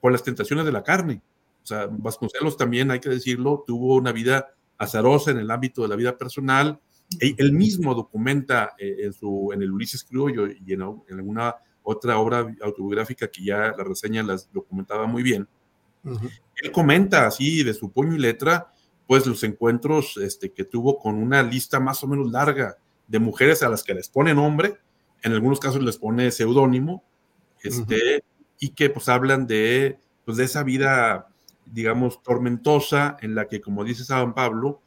[0.00, 1.22] por las tentaciones de la carne.
[1.62, 5.88] O sea, Vasconcelos también, hay que decirlo, tuvo una vida azarosa en el ámbito de
[5.88, 6.80] la vida personal,
[7.20, 12.46] él mismo documenta eh, en, su, en el Ulises Criollo y en, alguna otra obra
[12.62, 15.46] autobiográfica que ya la reseña las documentaba muy bien.
[16.62, 18.70] Él comenta así de su puño y letra,
[19.06, 23.62] pues los encuentros este, que tuvo con una lista más o menos larga de mujeres
[23.62, 24.78] a las que les pone nombre,
[25.22, 27.04] en algunos casos les pone seudónimo,
[27.62, 28.22] este,
[28.58, 31.28] y que pues hablan de, pues, de esa vida,
[31.66, 34.82] digamos, tormentosa en la que, como dice San Pablo,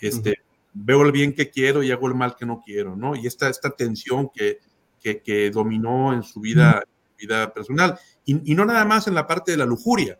[0.00, 0.40] este,
[0.74, 3.14] veo el bien que quiero y hago el mal que no quiero, ¿no?
[3.16, 4.58] Y esta, esta tensión que,
[5.00, 6.82] que, dominó en su vida,
[7.18, 7.98] vida personal.
[8.24, 10.18] Y, no nada más en la parte de la lujuria,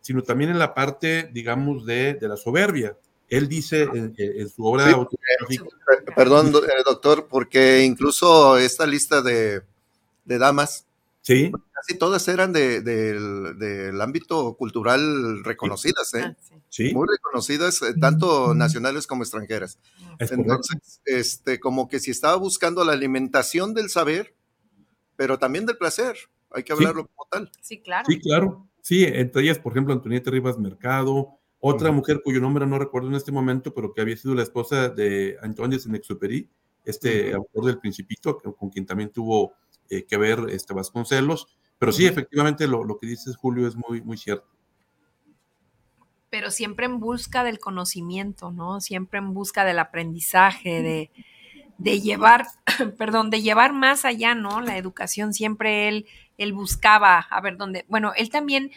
[0.00, 2.96] sino también en la parte, digamos, de, de la soberbia.
[3.32, 4.84] Él dice en, su obra...
[6.14, 9.62] perdón, eh, doctor, porque incluso esta lista de,
[10.26, 10.84] de damas,
[11.22, 11.50] sí.
[11.72, 16.24] casi todas eran de, del ámbito cultural reconocidas, ¿eh?
[16.24, 16.36] Ah,
[16.92, 19.78] muy reconocidas, eh, tanto nacionales como extranjeras.
[20.18, 24.34] Entonces, este, como que si estaba buscando la alimentación del saber,
[25.16, 26.18] pero también del placer,
[26.50, 27.50] hay que hablarlo como tal.
[27.62, 28.04] Sí, claro.
[28.06, 28.68] Sí, claro.
[28.82, 33.14] Sí, entre ellas, por ejemplo, Antonieta Rivas Mercado, otra mujer cuyo nombre no recuerdo en
[33.14, 36.50] este momento, pero que había sido la esposa de Antoine de Saint-Exupéry,
[36.84, 39.54] este autor del Principito, con quien también tuvo
[39.88, 41.46] eh, que ver este Vasconcelos.
[41.78, 44.48] Pero sí, efectivamente, lo, lo, que dices, Julio, es muy, muy cierto
[46.32, 48.80] pero siempre en busca del conocimiento, ¿no?
[48.80, 51.10] Siempre en busca del aprendizaje, de,
[52.00, 52.46] llevar,
[52.98, 54.60] perdón, de llevar más allá, ¿no?
[54.60, 56.06] La educación, siempre él,
[56.38, 58.70] él buscaba, a ver, dónde, bueno, él también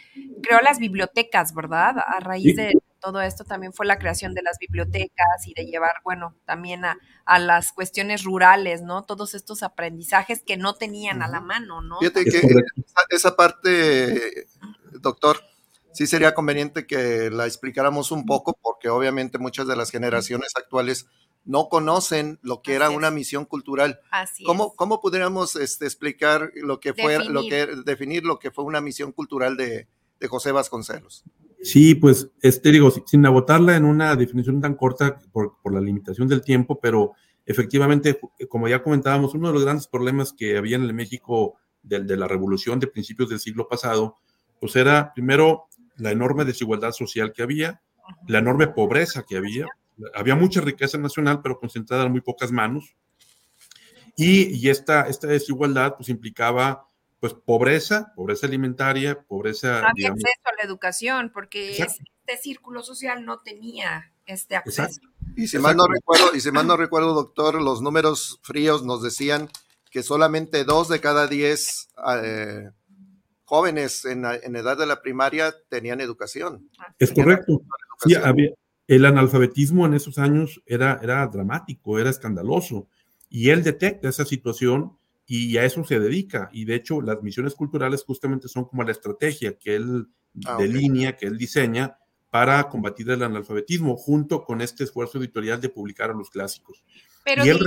[0.44, 1.96] creó las bibliotecas, ¿verdad?
[2.00, 2.74] A raíz de
[3.06, 6.98] todo esto también fue la creación de las bibliotecas y de llevar, bueno, también a,
[7.38, 9.04] las cuestiones rurales, ¿no?
[9.04, 12.00] Todos estos aprendizajes que no tenían a la mano, ¿no?
[12.00, 12.42] Fíjate que
[13.10, 14.48] esa parte,
[14.94, 15.40] doctor,
[15.94, 21.08] sí sería conveniente que la explicáramos un poco, porque obviamente muchas de las generaciones actuales
[21.46, 24.00] no conocen lo que era una misión cultural.
[24.12, 24.72] Así ¿Cómo, es.
[24.76, 27.32] ¿Cómo podríamos este, explicar lo que fue, definir.
[27.32, 29.88] lo que definir lo que fue una misión cultural de,
[30.28, 31.24] José Vasconcelos?
[31.62, 36.28] Sí, pues, este, digo, sin agotarla en una definición tan corta por, por, la limitación
[36.28, 37.14] del tiempo, pero
[37.46, 42.04] efectivamente, como ya comentábamos, uno de los grandes problemas que había en el México de,
[42.04, 44.18] de la revolución de principios del siglo pasado,
[44.60, 47.82] pues era primero la enorme desigualdad social que había,
[48.28, 49.68] la enorme pobreza que había,
[50.14, 52.96] había mucha riqueza nacional, pero concentrada en muy pocas manos,
[54.16, 56.88] y, y esta, esta desigualdad pues implicaba
[57.20, 59.82] pues pobreza, pobreza alimentaria, pobreza...
[59.82, 64.84] No había acceso a la educación porque este círculo social no tenía este acceso.
[64.84, 65.10] Exacto.
[65.36, 69.02] Y si mal no recuerdo, y si mal no recuerdo, doctor, los números fríos nos
[69.02, 69.50] decían
[69.90, 71.90] que solamente dos de cada diez
[72.22, 72.70] eh,
[73.44, 76.70] jóvenes en, en, edad de la primaria tenían educación.
[77.00, 77.62] Es correcto.
[78.06, 78.52] Sí, había,
[78.88, 82.88] el analfabetismo en esos años era, era dramático, era escandaloso.
[83.30, 86.50] Y él detecta esa situación y a eso se dedica.
[86.54, 90.08] Y de hecho, las misiones culturales justamente son como la estrategia que él
[90.46, 91.98] ah, delinea, que él diseña
[92.30, 96.84] para combatir el analfabetismo, junto con este esfuerzo editorial de publicar a los clásicos.
[97.24, 97.60] Pero y un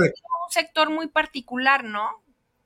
[0.49, 2.07] sector muy particular, ¿no?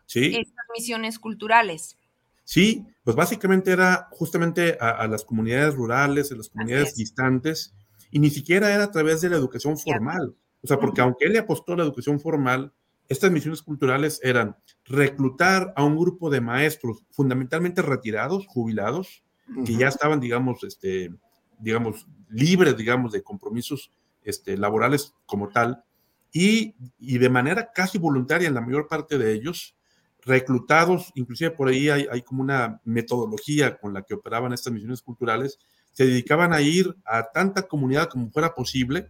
[0.06, 0.36] Sí.
[0.36, 1.98] Estas misiones culturales.
[2.44, 7.74] Sí, pues básicamente era justamente a, a las comunidades rurales, a las comunidades distantes,
[8.14, 10.36] y ni siquiera era a través de la educación formal.
[10.62, 12.72] O sea, porque aunque él le apostó a la educación formal,
[13.10, 19.24] estas misiones culturales eran reclutar a un grupo de maestros fundamentalmente retirados, jubilados,
[19.66, 21.12] que ya estaban, digamos, este,
[21.58, 25.84] digamos, libres, digamos, de compromisos este, laborales como tal,
[26.32, 29.76] y, y, de manera casi voluntaria en la mayor parte de ellos,
[30.22, 35.02] reclutados, inclusive por ahí hay, hay, como una metodología con la que operaban estas misiones
[35.02, 35.58] culturales,
[35.94, 39.10] se dedicaban a ir a tanta comunidad como fuera posible,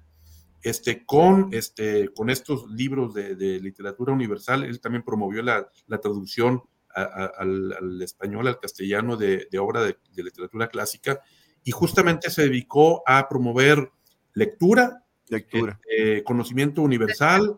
[0.62, 4.64] este, con, este, con estos libros de, de literatura universal.
[4.64, 6.64] Él también promovió la, la traducción
[6.96, 11.22] a, a, al, al, español, al castellano de, de obra de, de, literatura clásica
[11.64, 13.92] y justamente se dedicó a promover
[14.34, 15.80] lectura, lectura.
[15.90, 17.58] Eh, conocimiento universal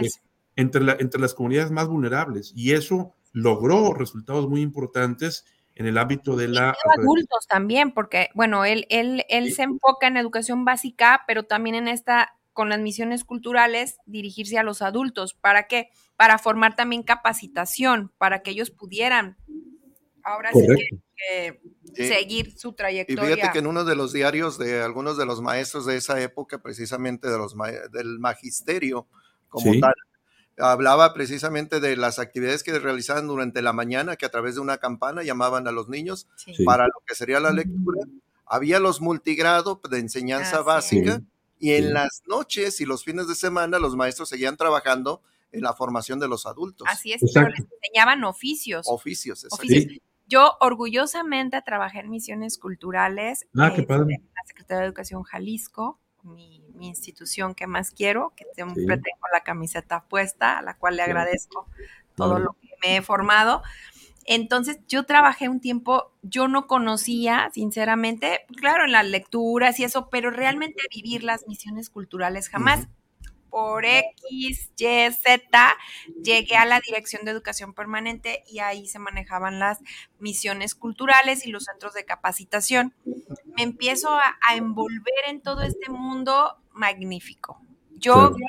[0.00, 0.08] eh,
[0.54, 5.44] entre, la, entre las comunidades más vulnerables y eso logró resultados muy importantes
[5.76, 6.74] en el ámbito de la...
[6.98, 11.86] adultos también, porque, bueno, él, él, él se enfoca en educación básica, pero también en
[11.86, 15.34] esta con las misiones culturales dirigirse a los adultos.
[15.34, 15.90] ¿Para qué?
[16.16, 19.36] Para formar también capacitación, para que ellos pudieran
[20.24, 20.66] ahora sí
[21.14, 21.60] que,
[21.94, 23.30] que seguir su trayectoria.
[23.30, 26.18] Y fíjate que en uno de los diarios de algunos de los maestros de esa
[26.20, 27.54] época, precisamente de los
[27.92, 29.06] del magisterio
[29.48, 29.80] como sí.
[29.80, 29.94] tal,
[30.58, 34.78] hablaba precisamente de las actividades que realizaban durante la mañana, que a través de una
[34.78, 36.64] campana llamaban a los niños sí.
[36.64, 38.02] para lo que sería la lectura.
[38.46, 41.16] Había los multigrado de enseñanza ah, básica.
[41.16, 41.26] Sí
[41.58, 41.92] y en sí.
[41.92, 46.28] las noches y los fines de semana los maestros seguían trabajando en la formación de
[46.28, 46.86] los adultos.
[46.90, 48.86] Así es, pero les enseñaban oficios.
[48.88, 49.84] Oficios, oficios.
[49.84, 50.02] Sí.
[50.28, 54.16] Yo orgullosamente trabajé en misiones culturales ah, qué padre.
[54.16, 59.02] en la Secretaría de Educación Jalisco, mi, mi institución que más quiero, que siempre sí.
[59.02, 61.66] tengo la camiseta puesta, a la cual le agradezco
[62.14, 63.62] todo lo que me he formado.
[64.28, 70.08] Entonces yo trabajé un tiempo, yo no conocía, sinceramente, claro, en las lecturas y eso,
[70.10, 72.80] pero realmente vivir las misiones culturales jamás.
[72.80, 72.90] Uh -huh.
[73.48, 75.76] Por X, Y, Z,
[76.22, 79.78] llegué a la Dirección de Educación Permanente y ahí se manejaban las
[80.18, 82.92] misiones culturales y los centros de capacitación.
[83.56, 87.60] Me empiezo a, a envolver en todo este mundo magnífico.
[87.98, 88.42] Yo sí.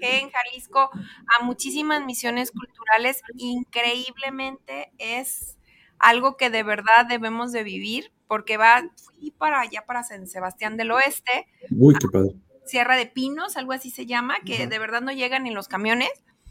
[0.00, 5.56] viajé en Jalisco a muchísimas misiones culturales, increíblemente es
[5.98, 10.76] algo que de verdad debemos de vivir, porque va, fui para allá, para San Sebastián
[10.76, 11.46] del Oeste.
[11.70, 12.34] Uy, qué padre.
[12.64, 16.10] Sierra de Pinos, algo así se llama, que de verdad no llegan ni los camiones.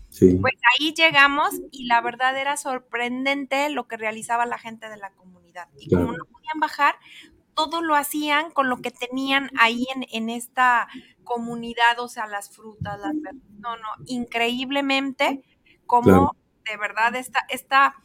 [0.10, 0.38] Sí.
[0.40, 5.12] Pues ahí llegamos y la verdad era sorprendente lo que realizaba la gente de la
[5.12, 5.68] comunidad.
[5.78, 6.06] Y claro.
[6.06, 6.96] como no podían bajar,
[7.56, 10.88] todo lo hacían con lo que tenían ahí en, en esta
[11.24, 13.16] comunidad, o sea, las frutas, las
[13.60, 15.42] no, no, increíblemente
[15.86, 16.36] como claro.
[16.66, 17.96] de verdad esta, esta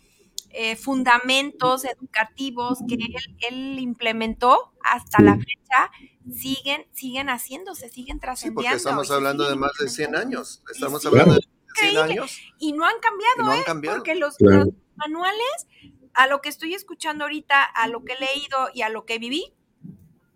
[0.50, 3.14] eh, fundamentos educativos que él,
[3.48, 5.24] él implementó hasta sí.
[5.24, 5.90] la fecha
[6.32, 8.62] siguen, siguen haciéndose, siguen trascendiendo.
[8.62, 11.40] Sí, porque estamos hablando de más de 100 años, estamos sí, hablando de
[11.76, 12.40] 100 años.
[12.58, 13.90] Y no han cambiado, no han ¿eh?
[13.96, 14.64] porque los, claro.
[14.64, 15.68] los manuales
[16.14, 19.18] a lo que estoy escuchando ahorita, a lo que he leído y a lo que
[19.18, 19.52] viví,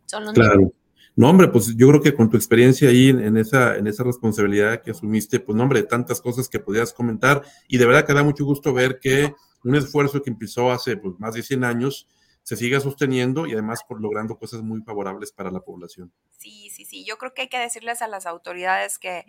[0.07, 0.57] son los claro.
[0.57, 0.75] mismos.
[1.17, 4.03] No, hombre, pues yo creo que con tu experiencia ahí en, en, esa, en esa
[4.03, 8.15] responsabilidad que asumiste, pues no, hombre, tantas cosas que podías comentar y de verdad que
[8.15, 12.09] da mucho gusto ver que un esfuerzo que empezó hace pues, más de 100 años
[12.45, 16.13] se siga sosteniendo y además por logrando cosas muy favorables para la población.
[16.37, 17.03] Sí, sí, sí.
[17.07, 19.25] Yo creo que hay que decirles a las autoridades que,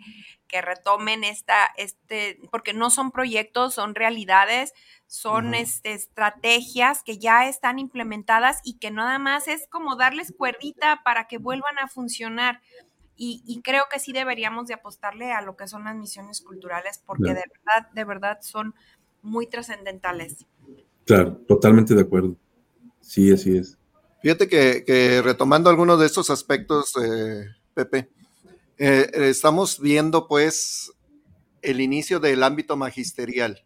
[0.46, 4.74] que retomen esta, este, porque no son proyectos, son realidades,
[5.06, 11.00] son este, estrategias que ya están implementadas y que nada más es como darles cuerdita
[11.02, 12.60] para que vuelvan a funcionar.
[13.18, 17.30] Y, creo que sí deberíamos de apostarle a lo que son las misiones culturales, porque
[17.30, 18.74] de verdad, de verdad son
[19.22, 20.44] muy trascendentales.
[21.06, 22.36] Claro, totalmente de acuerdo.
[23.06, 23.78] Sí, así es.
[24.20, 28.10] Fíjate que, retomando algunos de estos aspectos, eh, Pepe,
[28.78, 30.92] eh, estamos viendo pues
[31.62, 33.64] el inicio del ámbito magisterial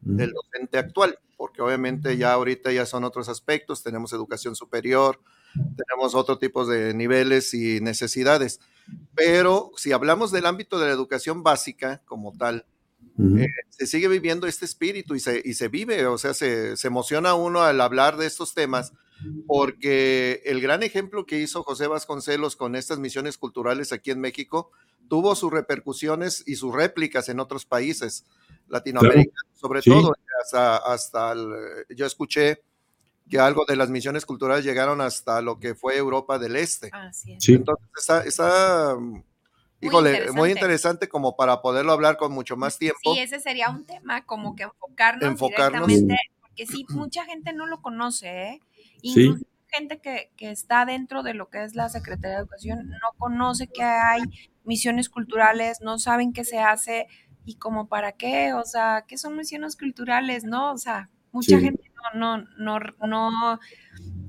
[0.00, 5.20] del docente actual, porque obviamente ya ahorita ya son otros aspectos, tenemos educación superior,
[5.76, 8.60] tenemos otro tipo de niveles y necesidades,
[9.14, 12.64] pero si hablamos del ámbito de la educación básica como tal,
[13.38, 16.86] eh, se sigue viviendo este espíritu y se, y se vive, o sea, se, se,
[16.88, 18.92] emociona uno al hablar de estos temas,
[19.46, 24.70] porque el gran ejemplo que hizo José Vasconcelos con estas misiones culturales aquí en México
[25.08, 28.24] tuvo sus repercusiones y sus réplicas en otros países
[28.68, 31.34] latinoamericanos, sobre todo, hasta, hasta
[31.90, 32.62] yo escuché
[33.28, 36.90] que algo de las misiones culturales llegaron hasta lo que fue Europa del Este.
[37.48, 38.96] Entonces está, está
[39.80, 41.08] Híjole, muy interesante.
[41.08, 43.14] como para poderlo hablar con mucho más tiempo.
[43.14, 45.86] Sí, ese sería un tema, como que enfocarnos, enfocarnos.
[45.86, 48.60] directamente, porque sí, mucha gente no lo conoce, ¿eh?
[49.02, 53.12] Incluso gente que, que, está dentro de lo que es la Secretaría de Educación no
[53.18, 54.22] conoce que hay
[54.64, 57.06] misiones culturales, no saben qué se hace
[57.44, 60.72] y como para qué, o sea, qué son misiones culturales, ¿no?
[60.72, 61.82] O sea, mucha gente
[62.14, 63.60] no, no, no, no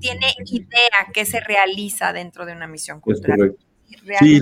[0.00, 3.56] tiene idea qué se realiza dentro de una misión cultural.
[4.18, 4.40] Sí,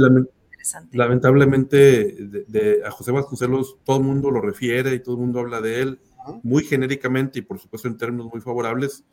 [0.93, 5.61] lamentablemente de, a José Vasconcelos todo el mundo lo refiere y todo el mundo habla
[5.61, 6.01] de él
[6.43, 9.05] muy genéricamente y por supuesto en términos muy favorables,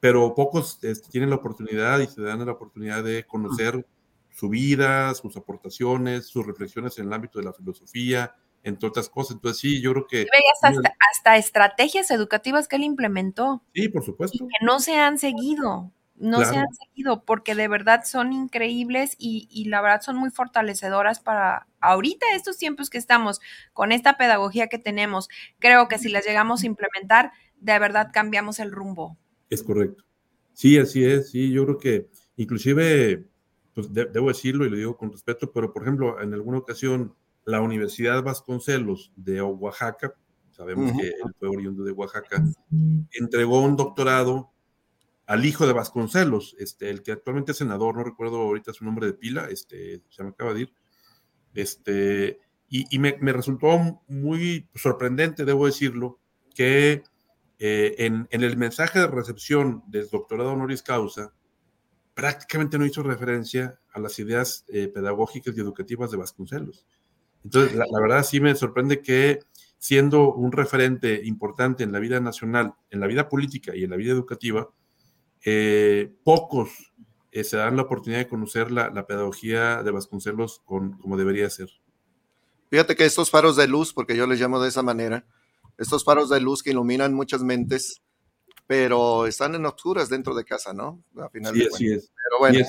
[0.00, 3.86] pero pocos este, tienen la oportunidad y se dan la oportunidad de conocer
[4.30, 9.36] su vida, sus aportaciones, sus reflexiones en el ámbito de la filosofía, entre otras cosas.
[9.36, 10.26] Entonces sí, yo creo que...
[10.62, 13.62] Hasta, hasta, estrategias educativas que él implementó.
[13.74, 14.38] Sí, por supuesto.
[14.38, 19.48] que no se han seguido no se han seguido porque de verdad son increíbles y,
[19.50, 23.40] y, la verdad son muy fortalecedoras para ahorita estos tiempos que estamos
[23.72, 25.28] con esta pedagogía que tenemos.
[25.58, 29.16] Creo que si las llegamos a implementar, de verdad cambiamos el rumbo.
[29.50, 30.04] Es correcto.
[30.52, 31.30] Sí, así es.
[31.30, 33.24] Sí, yo creo que inclusive,
[33.74, 37.14] pues debo decirlo y lo digo con respeto, pero por ejemplo, en alguna ocasión
[37.44, 40.14] la Universidad Vasconcelos de Oaxaca,
[40.50, 42.42] sabemos que él fue oriundo de Oaxaca,
[43.12, 44.50] entregó un doctorado
[45.26, 49.06] al hijo de Vasconcelos, este, el que actualmente es senador, no recuerdo ahorita su nombre
[49.06, 50.72] de pila, este, se me acaba de ir,
[51.54, 56.18] este, y, me, resultó muy sorprendente, debo decirlo,
[56.54, 57.04] que
[57.58, 61.32] eh, en, el mensaje de recepción del doctorado honoris causa,
[62.14, 66.86] prácticamente no hizo referencia a las ideas eh, pedagógicas y educativas de Vasconcelos.
[67.44, 69.40] Entonces, la, la, verdad sí me sorprende que
[69.78, 73.96] siendo un referente importante en la vida nacional, en la vida política y en la
[73.96, 74.68] vida educativa,
[75.44, 76.70] eh, pocos
[77.32, 81.68] eh, se dan la oportunidad de conocer la, pedagogía de Vasconcelos con, como debería ser.
[82.70, 85.26] Fíjate que estos faros de luz, porque yo les llamo de esa manera,
[85.78, 88.00] estos faros de luz que iluminan muchas mentes,
[88.66, 91.04] pero están en oscuras dentro de casa, ¿no?
[91.18, 92.10] A final sí, así es.
[92.14, 92.66] Pero bueno,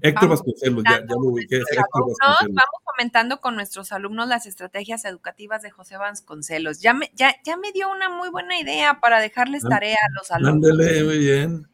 [0.00, 1.60] Héctor Vasconcelos, ya, ya, lo ubiqué.
[1.76, 6.80] Vamos comentando con nuestros alumnos las estrategias educativas de José Vasconcelos.
[6.80, 10.30] Ya me, ya, ya me dio una muy buena idea para dejarles tarea a los
[10.30, 10.70] alumnos.
[10.70, 11.66] Ándale, muy bien.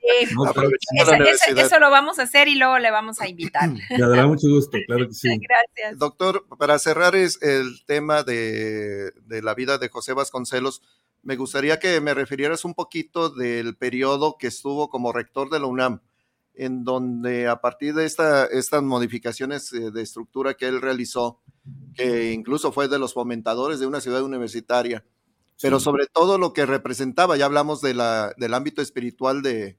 [1.56, 3.68] eso, lo vamos a hacer y luego le vamos a invitar.
[3.90, 5.28] Me dará mucho gusto, claro que sí.
[5.38, 5.98] Gracias.
[5.98, 10.82] Doctor, para cerrar es el tema de, de la vida de José Vasconcelos,
[11.22, 15.66] me gustaría que me refirieras un poquito del periodo que estuvo como rector de la
[15.66, 16.00] UNAM
[16.54, 21.40] en donde a partir de esta, estas modificaciones eh, de estructura que él realizó,
[21.94, 25.04] que incluso fue de los fomentadores de una ciudad universitaria,
[25.60, 29.78] pero sobre todo lo que representaba, ya hablamos de la, del ámbito espiritual de,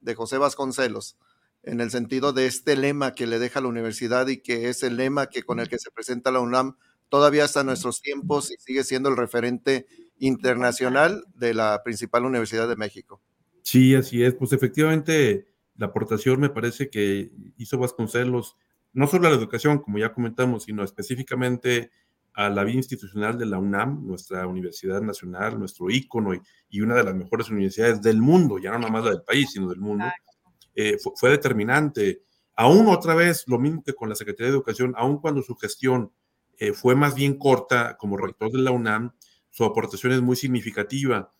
[0.00, 1.16] de José Vasconcelos,
[1.64, 4.96] en el sentido de este lema que le deja la universidad y que es el
[4.96, 6.76] lema que con el que se presenta la UNAM
[7.08, 9.86] todavía hasta nuestros tiempos y sigue siendo el referente
[10.18, 13.20] internacional de la principal universidad de México.
[13.62, 14.34] Sí, así es.
[14.34, 15.48] Pues efectivamente,
[15.78, 18.56] la aportación me parece que hizo Vasconcelos,
[18.92, 21.90] no solo a la educación, como ya comentamos, sino específicamente
[22.36, 26.34] a la vida institucional de la UNAM, nuestra universidad nacional, nuestro ícono
[26.68, 29.50] y, una de las mejores universidades del mundo, ya no nada más la del país,
[29.52, 30.04] sino del mundo,
[30.74, 32.22] eh, fue, determinante.
[32.54, 36.12] Aún otra vez, lo mismo que con la Secretaría de Educación, aún cuando su gestión
[36.58, 39.12] eh, fue más bien corta como rector de la UNAM,
[39.50, 41.32] su aportación es muy significativa.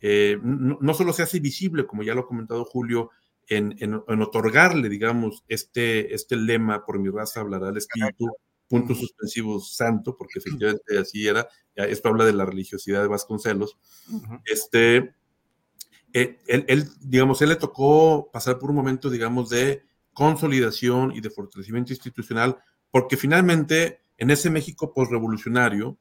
[0.00, 3.10] Eh, no, no, solo se hace visible, como ya lo ha comentado Julio,
[3.48, 8.30] en, en, otorgarle, digamos, este, este lema, por mi raza hablará el espíritu,
[8.68, 13.76] puntos suspensivos santo, porque efectivamente así era, esto habla de la religiosidad de Vasconcelos,
[14.44, 15.14] este,
[16.12, 19.82] eh, él, él, digamos, él le tocó pasar por un momento, digamos, de
[20.12, 22.56] consolidación y de fortalecimiento institucional,
[22.90, 25.98] porque finalmente en ese México postrevolucionario,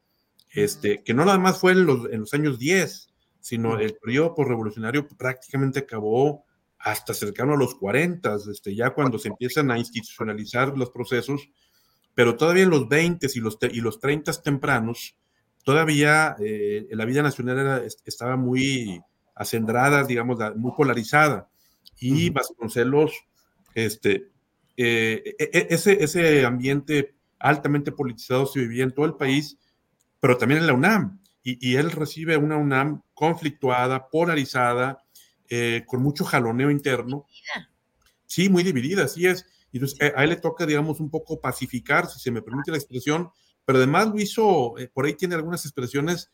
[0.52, 4.36] este, que no nada más fue en los, en los años 10, sino el periodo
[4.36, 6.46] postrevolucionario prácticamente acabó
[6.84, 11.50] hasta cercano a los 40, este, ya cuando se empiezan a institucionalizar los procesos,
[12.14, 15.16] pero todavía en los 20 y los, y los 30 tempranos,
[15.64, 19.02] todavía eh, la vida nacional estaba muy
[19.34, 21.48] acendrada, digamos, muy polarizada.
[22.00, 23.14] Y Vasconcelos,
[23.74, 24.28] este,
[24.76, 29.58] eh, e, e, ese, ese ambiente altamente politizado se vivía en todo el país,
[30.20, 31.22] pero también en la UNAM.
[31.44, 35.03] Y, y él recibe una UNAM conflictuada, polarizada,
[35.50, 37.26] eh, con mucho jaloneo interno.
[38.26, 39.46] Sí, muy dividida, así es.
[39.72, 42.72] Y entonces eh, a él le toca, digamos, un poco pacificar, si se me permite
[42.72, 43.30] la expresión,
[43.66, 46.32] pero además lo hizo, eh, por ahí tiene algunas expresiones,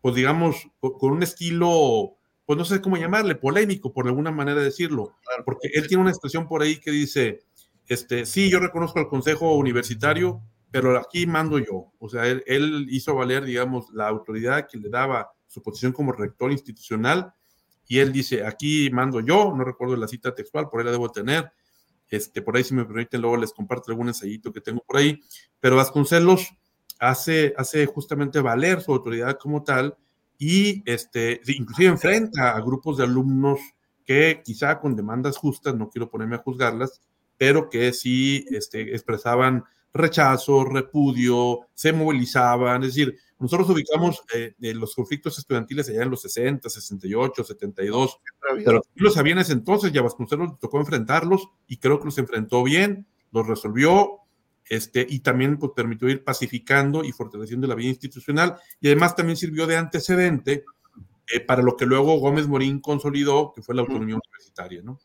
[0.00, 4.66] pues digamos, con un estilo, pues no sé cómo llamarle, polémico, por alguna manera de
[4.66, 7.44] decirlo, porque él tiene una expresión por ahí que dice,
[7.86, 11.92] este, sí, yo reconozco al Consejo Universitario, pero aquí mando yo.
[11.98, 16.12] O sea, él, él hizo valer, digamos, la autoridad que le daba su posición como
[16.12, 17.32] rector institucional
[17.92, 21.12] y él dice, aquí mando yo, no recuerdo la cita textual, por ahí la debo
[21.12, 21.52] tener,
[22.08, 25.20] este, por ahí si me permiten luego les comparto algún ensayito que tengo por ahí,
[25.60, 26.54] pero Vasconcelos
[26.98, 29.94] hace, hace justamente valer su autoridad como tal
[30.38, 33.60] y este, inclusive enfrenta a grupos de alumnos
[34.06, 37.02] que quizá con demandas justas, no quiero ponerme a juzgarlas,
[37.36, 44.94] pero que sí este, expresaban rechazo, repudio, se movilizaban, es decir, nosotros ubicamos eh, los
[44.94, 48.20] conflictos estudiantiles allá en los 60, 68, 72,
[48.64, 52.62] pero los había en ese entonces, ya Vasconcelos tocó enfrentarlos y creo que los enfrentó
[52.62, 54.20] bien, los resolvió,
[54.64, 59.36] este, y también pues, permitió ir pacificando y fortaleciendo la vida institucional, y además también
[59.36, 60.64] sirvió de antecedente
[61.26, 65.00] eh, para lo que luego Gómez Morín consolidó, que fue la autonomía universitaria, ¿no?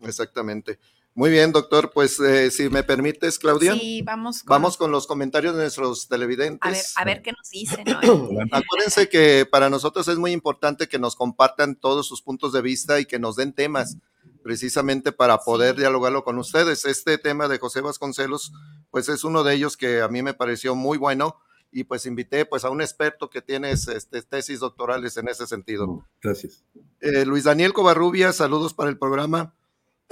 [0.00, 0.78] exactamente.
[1.14, 1.90] Muy bien, doctor.
[1.92, 3.74] Pues eh, si me permites, Claudia.
[3.74, 6.60] Sí, vamos con, vamos con los comentarios de nuestros televidentes.
[6.62, 7.84] A ver, a ver qué nos dicen.
[8.52, 12.98] Acuérdense que para nosotros es muy importante que nos compartan todos sus puntos de vista
[13.00, 13.96] y que nos den temas
[14.42, 16.84] precisamente para poder dialogarlo con ustedes.
[16.84, 18.52] Este tema de José Vasconcelos,
[18.90, 21.36] pues es uno de ellos que a mí me pareció muy bueno
[21.70, 26.06] y pues invité pues a un experto que tiene este, tesis doctorales en ese sentido.
[26.20, 26.64] Gracias.
[27.00, 29.54] Eh, Luis Daniel Covarrubia, saludos para el programa.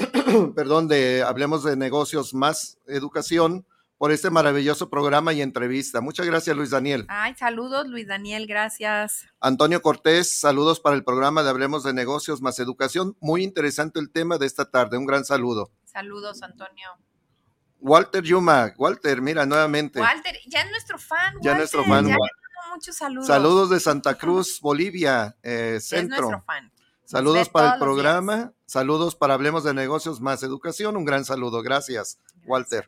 [0.54, 3.66] perdón, de Hablemos de Negocios más Educación
[3.98, 6.00] por este maravilloso programa y entrevista.
[6.00, 7.04] Muchas gracias, Luis Daniel.
[7.08, 9.26] Ay, saludos, Luis Daniel, gracias.
[9.40, 13.16] Antonio Cortés, saludos para el programa de Hablemos de Negocios más Educación.
[13.20, 14.96] Muy interesante el tema de esta tarde.
[14.96, 15.70] Un gran saludo.
[15.84, 16.88] Saludos, Antonio.
[17.78, 20.00] Walter Yuma, Walter, mira, nuevamente.
[20.00, 21.34] Walter, ya es nuestro fan.
[21.42, 22.08] Ya es nuestro fan.
[22.08, 22.16] Ya
[22.70, 23.26] muchos saludos.
[23.26, 26.16] Saludos de Santa Cruz, Bolivia, eh, centro.
[26.16, 26.72] Es nuestro fan.
[27.10, 32.20] Saludos para el programa, saludos para Hablemos de Negocios más Educación, un gran saludo, gracias,
[32.46, 32.86] Walter.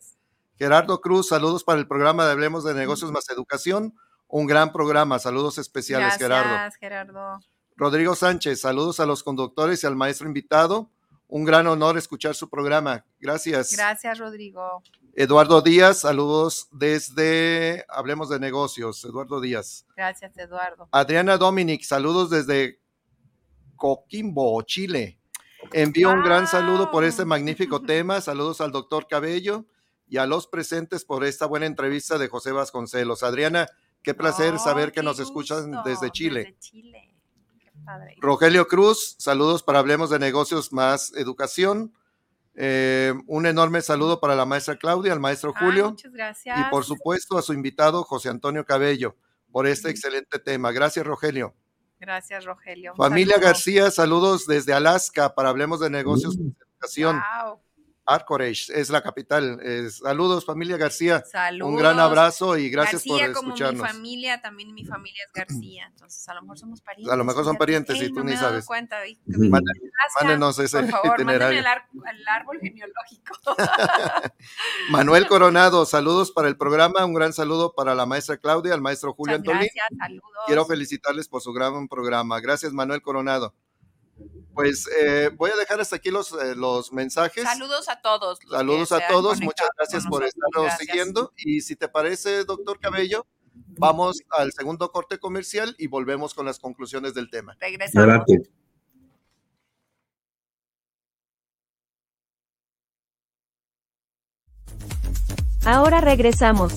[0.56, 3.96] Gerardo Cruz, saludos para el programa de Hablemos de Negocios más Educación,
[4.28, 6.50] un gran programa, saludos especiales, Gerardo.
[6.50, 7.40] Gracias, Gerardo.
[7.74, 10.88] Rodrigo Sánchez, saludos a los conductores y al maestro invitado,
[11.26, 13.72] un gran honor escuchar su programa, gracias.
[13.72, 14.84] Gracias, Rodrigo.
[15.16, 19.84] Eduardo Díaz, saludos desde Hablemos de Negocios, Eduardo Díaz.
[19.96, 20.88] Gracias, Eduardo.
[20.92, 22.81] Adriana Dominic, saludos desde
[23.82, 25.18] Coquimbo, Chile.
[25.72, 28.20] Envío un gran saludo por este magnífico tema.
[28.20, 29.66] Saludos al doctor Cabello
[30.06, 33.24] y a los presentes por esta buena entrevista de José Vasconcelos.
[33.24, 33.66] Adriana,
[34.04, 36.56] qué placer saber que nos escuchan desde Chile.
[38.20, 41.92] Rogelio Cruz, saludos para Hablemos de Negocios más Educación.
[42.54, 45.90] Eh, un enorme saludo para la maestra Claudia, al maestro Julio.
[45.90, 46.56] muchas gracias.
[46.56, 49.16] Y por supuesto a su invitado José Antonio Cabello
[49.50, 50.70] por este excelente tema.
[50.70, 51.56] Gracias, Rogelio.
[52.03, 52.96] Gracias, Rogelio.
[52.96, 57.22] Familia García, saludos desde Alaska para Hablemos de Negocios y Educación.
[57.44, 57.61] Wow.
[58.05, 59.61] Arcorage es la capital.
[59.90, 61.24] saludos, familia García.
[61.24, 61.72] Saludos.
[61.72, 63.80] Un gran abrazo y gracias por escucharnos.
[63.80, 65.86] Como mi familia, también mi familia es García.
[65.86, 67.12] Entonces, a lo mejor somos parientes.
[67.12, 68.66] A lo mejor son parientes y tú ni sabes.
[68.66, 68.96] Cuenta,
[70.20, 71.61] Mándenos ese por favor, itinerario.
[71.61, 73.34] El, el, árbol genealógico.
[74.90, 77.05] Manuel Coronado, saludos para el programa.
[77.05, 79.61] Un gran saludo para la maestra Claudia, al maestro Julio Antolín.
[79.61, 80.22] Gracias, saludos.
[80.46, 82.40] Quiero felicitarles por su gran programa.
[82.40, 83.55] Gracias, Manuel Coronado.
[84.54, 87.44] Pues eh, voy a dejar hasta aquí los, eh, los mensajes.
[87.44, 88.38] Saludos a todos.
[88.50, 89.40] Saludos a todos.
[89.40, 91.32] Muchas gracias por estarnos siguiendo.
[91.36, 93.26] Y si te parece, doctor Cabello,
[93.78, 97.56] vamos al segundo corte comercial y volvemos con las conclusiones del tema.
[97.60, 98.26] Regresamos.
[105.64, 106.74] Ahora regresamos.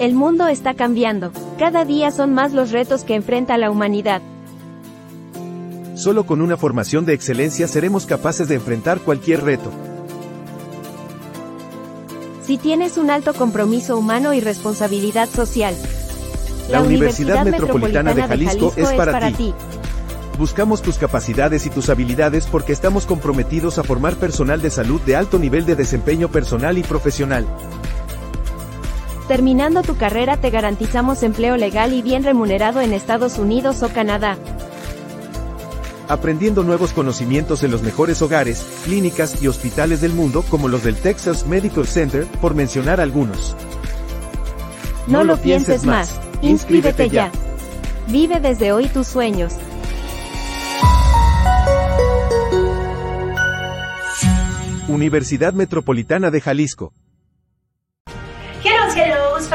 [0.00, 1.30] El mundo está cambiando.
[1.58, 4.22] Cada día son más los retos que enfrenta la humanidad.
[5.94, 9.70] Solo con una formación de excelencia seremos capaces de enfrentar cualquier reto.
[12.46, 15.74] Si tienes un alto compromiso humano y responsabilidad social,
[16.70, 19.52] la, Universidad, Metropolitana, de Jalisco, es, para, ti.
[20.38, 25.16] Buscamos tus capacidades y tus habilidades porque estamos comprometidos a formar personal de salud de
[25.16, 27.44] alto nivel de desempeño personal y profesional.
[29.30, 34.36] Terminando tu carrera te garantizamos empleo legal y bien remunerado en Estados Unidos o Canadá.
[36.08, 40.96] Aprendiendo nuevos conocimientos en los mejores hogares, clínicas y hospitales del mundo como los del
[40.96, 43.54] Texas Medical Center, por mencionar algunos.
[45.06, 47.30] No, lo pienses más, inscríbete ya.
[48.08, 49.52] Vive desde hoy tus sueños.
[54.88, 56.92] Universidad Metropolitana de Jalisco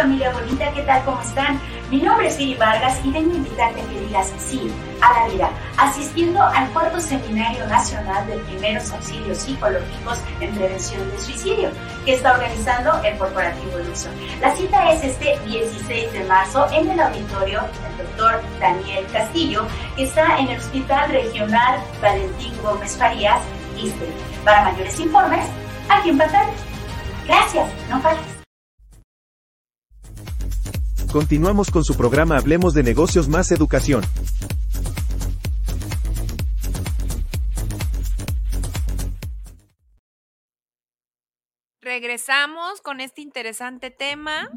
[0.05, 1.03] familia bonita, ¿qué tal?
[1.03, 1.59] ¿Cómo están?
[1.89, 5.33] Mi nombre es Viri Vargas y vengo a invitarte a que digas sí a la
[5.33, 11.69] vida, asistiendo al cuarto Seminario Nacional de Primeros Auxilios Psicológicos en Prevención de Suicidio,
[12.05, 14.09] que está organizando el Corporativo Luso.
[14.41, 20.03] La cita es este 16 de marzo en el auditorio del doctor Daniel Castillo, que
[20.03, 23.41] está en el Hospital Regional Valentín Gómez Farías,
[23.75, 24.07] ISTE.
[24.43, 25.47] Para mayores informes,
[25.89, 26.53] aquí en pantalla.
[27.25, 28.44] Gracias, no falles.
[31.15, 34.03] Continuamos con su programa Hablemos de negocios más educación.
[41.79, 44.51] Regresamos con este interesante tema.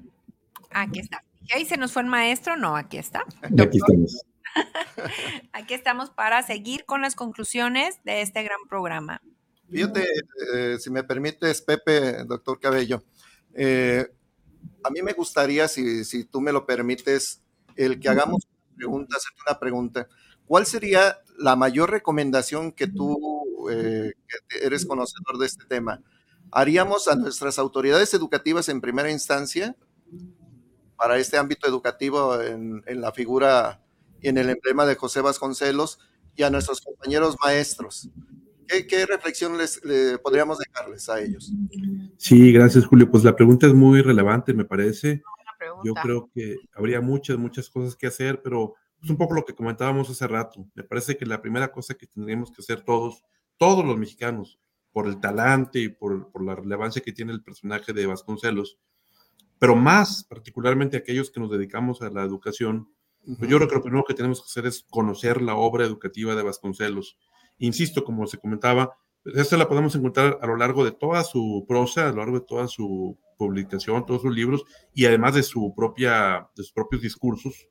[0.72, 1.22] Aquí está.
[1.54, 2.56] ¿Ahí se nos fue el maestro?
[2.56, 3.22] No, aquí está.
[3.40, 4.26] Aquí estamos.
[5.52, 9.22] Aquí estamos para seguir con las conclusiones de este gran programa.
[9.70, 10.08] Fíjate,
[10.56, 13.04] eh, si me permites, Pepe, doctor Cabello,
[13.54, 14.08] eh,
[14.84, 17.42] a mí me gustaría, si, si tú me lo permites,
[17.76, 20.08] el que hagamos una pregunta, hacerte una pregunta.
[20.46, 24.12] ¿Cuál sería la mayor recomendación que tú, eh,
[24.48, 26.02] que eres conocedor de este tema,
[26.50, 29.76] haríamos a nuestras autoridades educativas en primera instancia
[30.96, 33.82] para este ámbito educativo en, en la figura
[34.20, 36.00] y en el emblema de José Vasconcelos
[36.34, 38.08] y a nuestros compañeros maestros?
[38.68, 39.80] ¿Qué, reflexión les,
[40.22, 41.52] podríamos dejarles a ellos?
[42.16, 43.10] Sí, gracias Julio.
[43.10, 45.22] Pues la pregunta es muy relevante, me parece.
[45.84, 49.54] Yo creo que habría muchas, muchas cosas que hacer, pero es un poco lo que
[49.54, 50.66] comentábamos hace rato.
[50.74, 53.24] Me parece que la primera cosa que tendríamos que hacer todos,
[53.56, 54.58] todos los mexicanos,
[54.92, 58.78] por el talante y por, por la relevancia que tiene el personaje de Vasconcelos,
[59.58, 62.88] pero más particularmente aquellos que nos dedicamos a la educación,
[63.38, 66.34] pues yo creo que lo primero que tenemos que hacer es conocer la obra educativa
[66.34, 67.18] de Vasconcelos
[67.58, 72.08] Insisto, como se comentaba, esta la podemos encontrar a lo largo de toda su prosa,
[72.08, 76.48] a lo largo de toda su publicación, todos sus libros, y además de, su propia,
[76.56, 77.68] de sus propios discursos.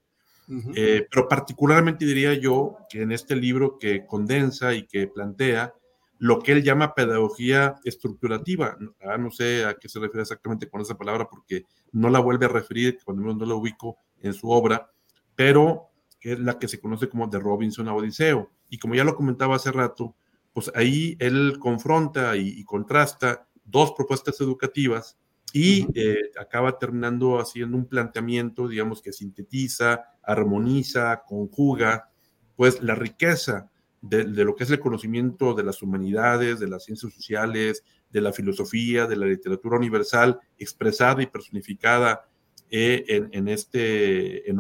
[0.76, 5.74] Eh, pero particularmente diría yo que en este libro que condensa y que plantea
[6.20, 10.82] lo que él llama pedagogía estructurativa, ah, no sé a qué se refiere exactamente con
[10.82, 14.50] esa palabra porque no la vuelve a referir, cuando menos no la ubico en su
[14.50, 14.90] obra,
[15.36, 18.50] pero que es la que se conoce como de Robinson a Odiseo.
[18.70, 20.16] Y como ya lo comentaba hace rato,
[20.54, 25.18] pues ahí él confronta y, contrasta dos propuestas educativas
[25.54, 32.10] y eh, acaba terminando haciendo un planteamiento, digamos, que sintetiza, armoniza, conjuga,
[32.56, 33.70] pues la riqueza
[34.02, 38.34] de, lo que es el conocimiento de las humanidades, de las ciencias sociales, de la
[38.34, 42.28] filosofía, de la literatura universal, expresada y personificada
[42.72, 44.60] eh, en, este, en,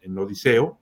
[0.00, 0.80] en Odiseo,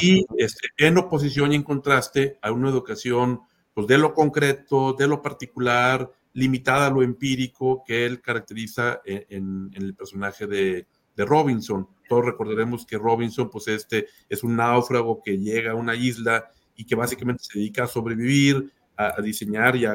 [0.00, 3.40] y este, en oposición y en contraste a una educación
[3.74, 9.70] pues, de lo concreto, de lo particular, limitada a lo empírico que él caracteriza en,
[9.74, 10.86] el personaje de,
[11.16, 11.88] de, Robinson.
[12.08, 16.84] Todos recordaremos que Robinson pues, este, es un náufrago que llega a una isla y
[16.84, 19.94] que básicamente se dedica a sobrevivir, a, diseñar y a,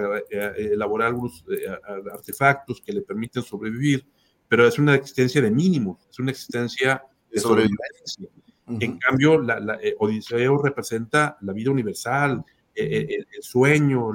[0.58, 1.66] elaborar algunos eh,
[2.12, 4.06] artefactos que le permiten sobrevivir,
[4.48, 8.30] pero es una existencia de mínimos, es una existencia de sobrevivencia.
[8.68, 12.44] En cambio, la, eh, Odiseo representa la vida universal,
[12.74, 14.12] eh, eh, el, sueño,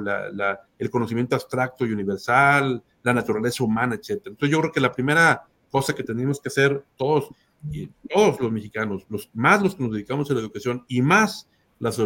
[0.77, 4.21] el conocimiento abstracto y universal, la naturaleza humana, etc.
[4.25, 7.29] Entonces yo creo que la primera cosa que tenemos que hacer todos,
[7.71, 11.47] y todos los mexicanos, los, más los que nos dedicamos a la educación y más
[11.79, 11.99] las,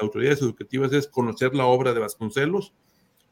[0.00, 2.72] autoridades educativas es conocer la obra de Vasconcelos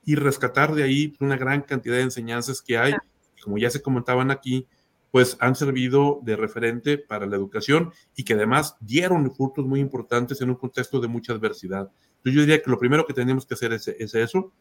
[0.05, 2.95] y rescatar de ahí una gran cantidad de enseñanzas que hay,
[3.43, 4.67] como ya se comentaban aquí,
[5.11, 10.41] pues han servido de referente para la educación y que además dieron frutos muy importantes
[10.41, 11.91] en un contexto de mucha adversidad.
[12.19, 14.53] Entonces yo diría que lo primero que tenemos que hacer es, eso,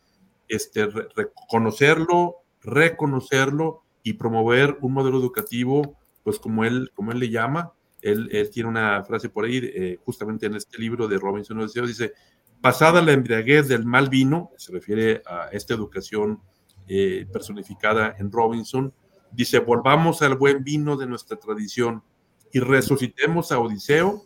[0.47, 7.73] este, reconocerlo, reconocerlo y promover un modelo educativo, pues como él, como él le llama.
[8.01, 12.13] Él, tiene una frase por ahí, eh, justamente en este libro de Robinson dice,
[12.61, 16.39] pasada la embriaguez del mal vino, se refiere a esta educación
[16.87, 18.93] eh, personificada en Robinson,
[19.31, 22.03] dice, volvamos al buen vino de nuestra tradición
[22.51, 24.25] y resucitemos a Odiseo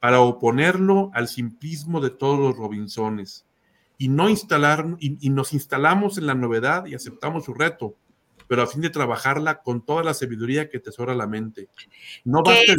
[0.00, 3.46] para oponerlo al simplismo de todos los Robinsones
[3.98, 7.96] y no instalar y, nos instalamos en la novedad y aceptamos su reto,
[8.48, 11.68] pero a fin de trabajarla con toda la sabiduría que tesora la mente.
[12.24, 12.72] No basta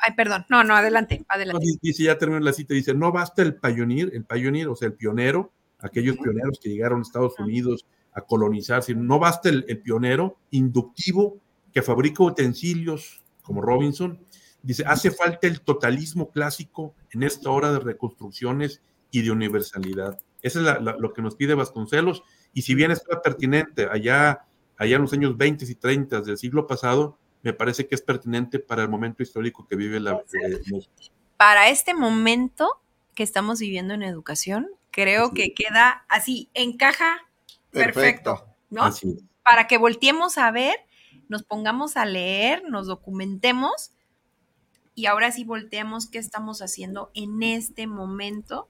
[0.00, 1.66] ay, perdón, no, no, adelante, adelante.
[1.80, 4.94] dice, ya terminó la cita, dice, no basta el pioneer, el pioneer, o sea, el
[4.94, 9.80] pionero, aquellos pioneros que llegaron a Estados Unidos a colonizar, sino no basta el, el
[9.80, 11.38] pionero inductivo
[11.72, 14.20] que fabrica utensilios como Robinson,
[14.62, 20.18] Dice, hace falta el totalismo clásico en esta hora de reconstrucciones y de universalidad.
[20.42, 22.22] Eso es lo que nos pide Vasconcelos.
[22.52, 24.44] Y si bien es pertinente allá,
[24.76, 28.58] allá en los años 20 y 30 del siglo pasado, me parece que es pertinente
[28.58, 30.12] para el momento histórico que vive la...
[30.12, 30.60] Eh,
[31.38, 32.82] para este momento
[33.14, 37.29] que estamos viviendo en educación, creo que queda así, encaja
[37.70, 38.90] perfecto, ¿no?
[39.42, 40.76] Para que volteemos a ver,
[41.28, 43.92] nos pongamos a leer, nos documentemos
[44.94, 48.68] y ahora sí volteamos qué estamos haciendo en este momento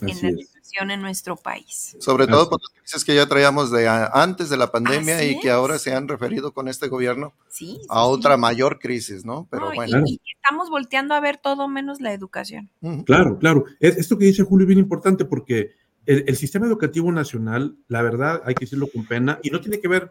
[0.00, 1.96] en la educación en nuestro país.
[2.00, 5.50] Sobre todo por las crisis que ya traíamos de antes de la pandemia y que
[5.50, 7.32] ahora se han referido con este gobierno
[7.88, 9.48] a otra mayor crisis, ¿no?
[9.50, 10.02] Pero bueno.
[10.06, 12.70] Y, estamos volteando a ver todo menos la educación.
[13.04, 13.64] Claro, claro.
[13.80, 15.72] Esto que dice Julio es bien importante porque
[16.08, 19.88] el, sistema educativo nacional, la verdad, hay que decirlo con pena, y no tiene que
[19.88, 20.10] ver,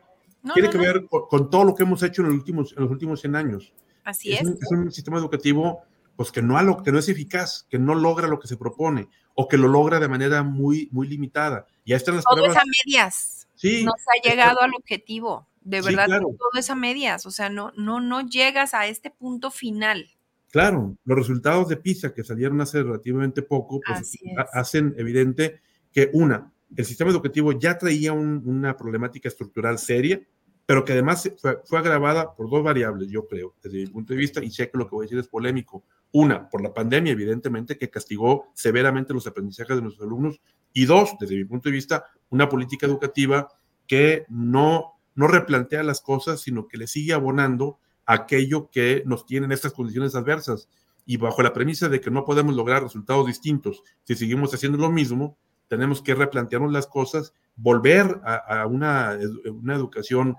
[0.53, 3.19] tiene que ver con, todo lo que hemos hecho en los últimos, en los últimos
[3.19, 3.73] 100 años.
[4.03, 4.41] Así es.
[4.41, 5.81] Es un, sistema educativo
[6.15, 9.47] pues que no, que no es eficaz, que no logra lo que se propone o
[9.47, 11.65] que lo logra de manera muy, muy limitada.
[11.83, 13.47] Y están las todo es a medias.
[13.55, 13.83] Sí.
[13.83, 15.47] No se ha llegado al objetivo.
[15.61, 17.25] De verdad, todo es a medias.
[17.25, 20.09] O sea, no, no, no llegas a este punto final.
[20.49, 24.17] Claro, los resultados de PISA que salieron hace relativamente poco, pues
[24.53, 25.61] hacen evidente
[25.97, 30.21] que una, el sistema educativo ya traía una problemática estructural seria,
[30.63, 34.43] pero que además fue, agravada por dos variables, yo creo, desde mi punto de vista,
[34.43, 35.85] y sé que lo que voy a decir es polémico.
[36.11, 40.39] Una, por la pandemia, evidentemente, que castigó severamente los aprendizajes de nuestros alumnos,
[40.71, 43.47] y dos, desde mi punto de vista, una política educativa
[43.87, 49.47] que no, no replantea las cosas, sino que le sigue abonando aquello que nos tiene
[49.47, 50.69] en estas condiciones adversas.
[51.07, 54.91] Y bajo la premisa de que no podemos lograr resultados distintos si seguimos haciendo lo
[54.91, 60.37] mismo, tenemos que replantearnos las cosas, volver a, una, una educación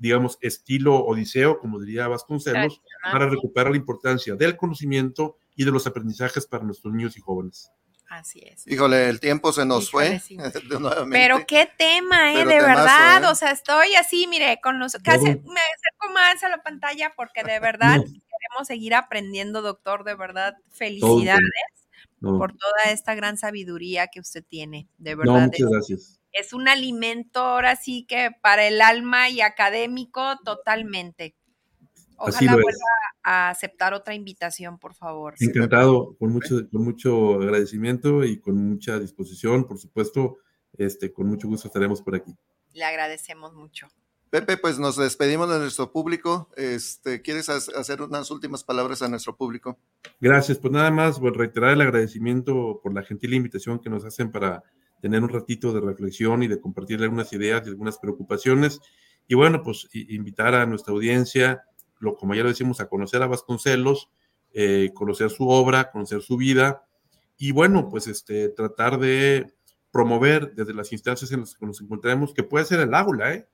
[0.00, 5.86] digamos, estilo Odiseo, como diría Vasconcelos, para recuperar la importancia del conocimiento y de los
[5.86, 7.70] aprendizajes para nuestros niños y jóvenes.
[8.08, 8.66] Así es.
[8.66, 10.20] Híjole, el tiempo se nos fue.
[11.12, 12.38] Pero qué tema, ¿eh?
[12.44, 13.22] de verdad.
[13.22, 13.26] ¿eh?
[13.26, 14.94] O sea, estoy así, mire, con los.
[14.94, 20.02] Casi me acerco más a la pantalla porque de verdad queremos seguir aprendiendo, doctor.
[20.02, 21.79] De verdad, felicidades
[22.20, 24.88] por toda esta gran sabiduría que usted tiene.
[24.98, 25.46] De verdad.
[25.46, 31.34] muchas gracias es un alimento ahora sí que para el alma y académico totalmente.
[32.16, 32.70] Ojalá vuelva
[33.22, 35.34] a aceptar otra invitación, por favor.
[35.40, 40.36] Encantado, con mucho, con mucho agradecimiento y con mucha disposición, por supuesto,
[40.76, 42.36] este, con mucho gusto estaremos por aquí.
[42.74, 43.88] Le agradecemos mucho.
[44.30, 46.48] Pepe, pues nos despedimos de nuestro público.
[46.56, 49.76] Este, ¿Quieres hacer unas últimas palabras a nuestro público?
[50.20, 54.62] Gracias, pues nada más, reiterar el agradecimiento por la gentil invitación que nos hacen para
[55.02, 58.80] tener un ratito de reflexión y de compartir algunas ideas y algunas preocupaciones.
[59.26, 61.64] Y bueno, pues invitar a nuestra audiencia,
[61.98, 64.10] lo, como ya lo decimos, a conocer a Vasconcelos,
[64.52, 66.84] eh, conocer su obra, conocer su vida
[67.36, 69.52] y bueno, pues este, tratar de
[69.90, 73.48] promover desde las instancias en las que nos encontramos, que puede ser el aula, ¿eh?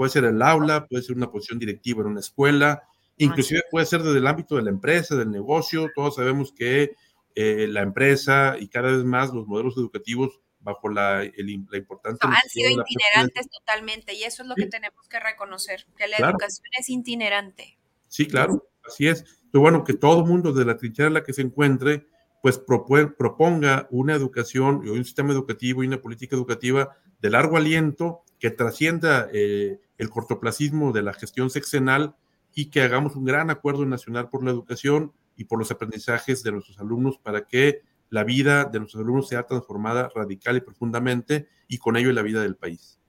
[0.00, 2.84] Puede ser el aula, puede ser una posición directiva en una escuela,
[3.18, 6.92] inclusive puede ser desde el ámbito de la empresa, del negocio, todos sabemos que
[7.34, 12.30] eh, la empresa y cada vez más los modelos educativos bajo la, el, la importancia.
[12.30, 16.68] han sido itinerantes totalmente y eso es lo que tenemos que reconocer, que la educación
[16.78, 17.76] es itinerante.
[18.08, 19.26] Sí, claro, así es.
[19.52, 22.06] Pero bueno, que todo mundo de la trinchera en la que se encuentre,
[22.40, 28.22] pues proponga una educación y un sistema educativo y una política educativa de largo aliento
[28.38, 32.16] que trascienda eh, el cortoplacismo de la gestión sexenal
[32.54, 36.52] y que hagamos un gran acuerdo nacional por la educación y por los aprendizajes de
[36.52, 41.78] nuestros alumnos para que la vida de nuestros alumnos sea transformada radical y profundamente y
[41.78, 42.99] con ello la vida del país.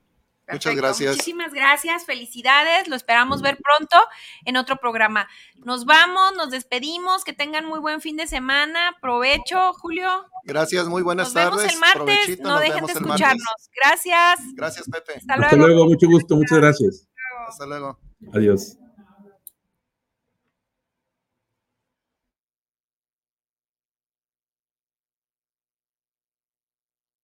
[0.52, 1.12] Muchas gracias.
[1.18, 3.98] Muchísimas gracias, felicidades, lo esperamos ver pronto
[4.46, 5.28] en otro programa.
[5.64, 10.08] Nos vamos, nos despedimos, que tengan muy buen fin de semana, provecho, Julio.
[10.44, 11.58] Gracias, muy buenas Nos tardes.
[11.58, 13.70] vemos el martes, Provechito, no nos dejen de escucharnos.
[13.76, 14.40] Gracias.
[14.56, 15.14] Gracias, Pepe.
[15.18, 15.68] Hasta Hasta luego.
[15.68, 17.08] luego, mucho gusto, muchas gracias.
[17.48, 18.00] Hasta luego.
[18.34, 18.78] Adiós.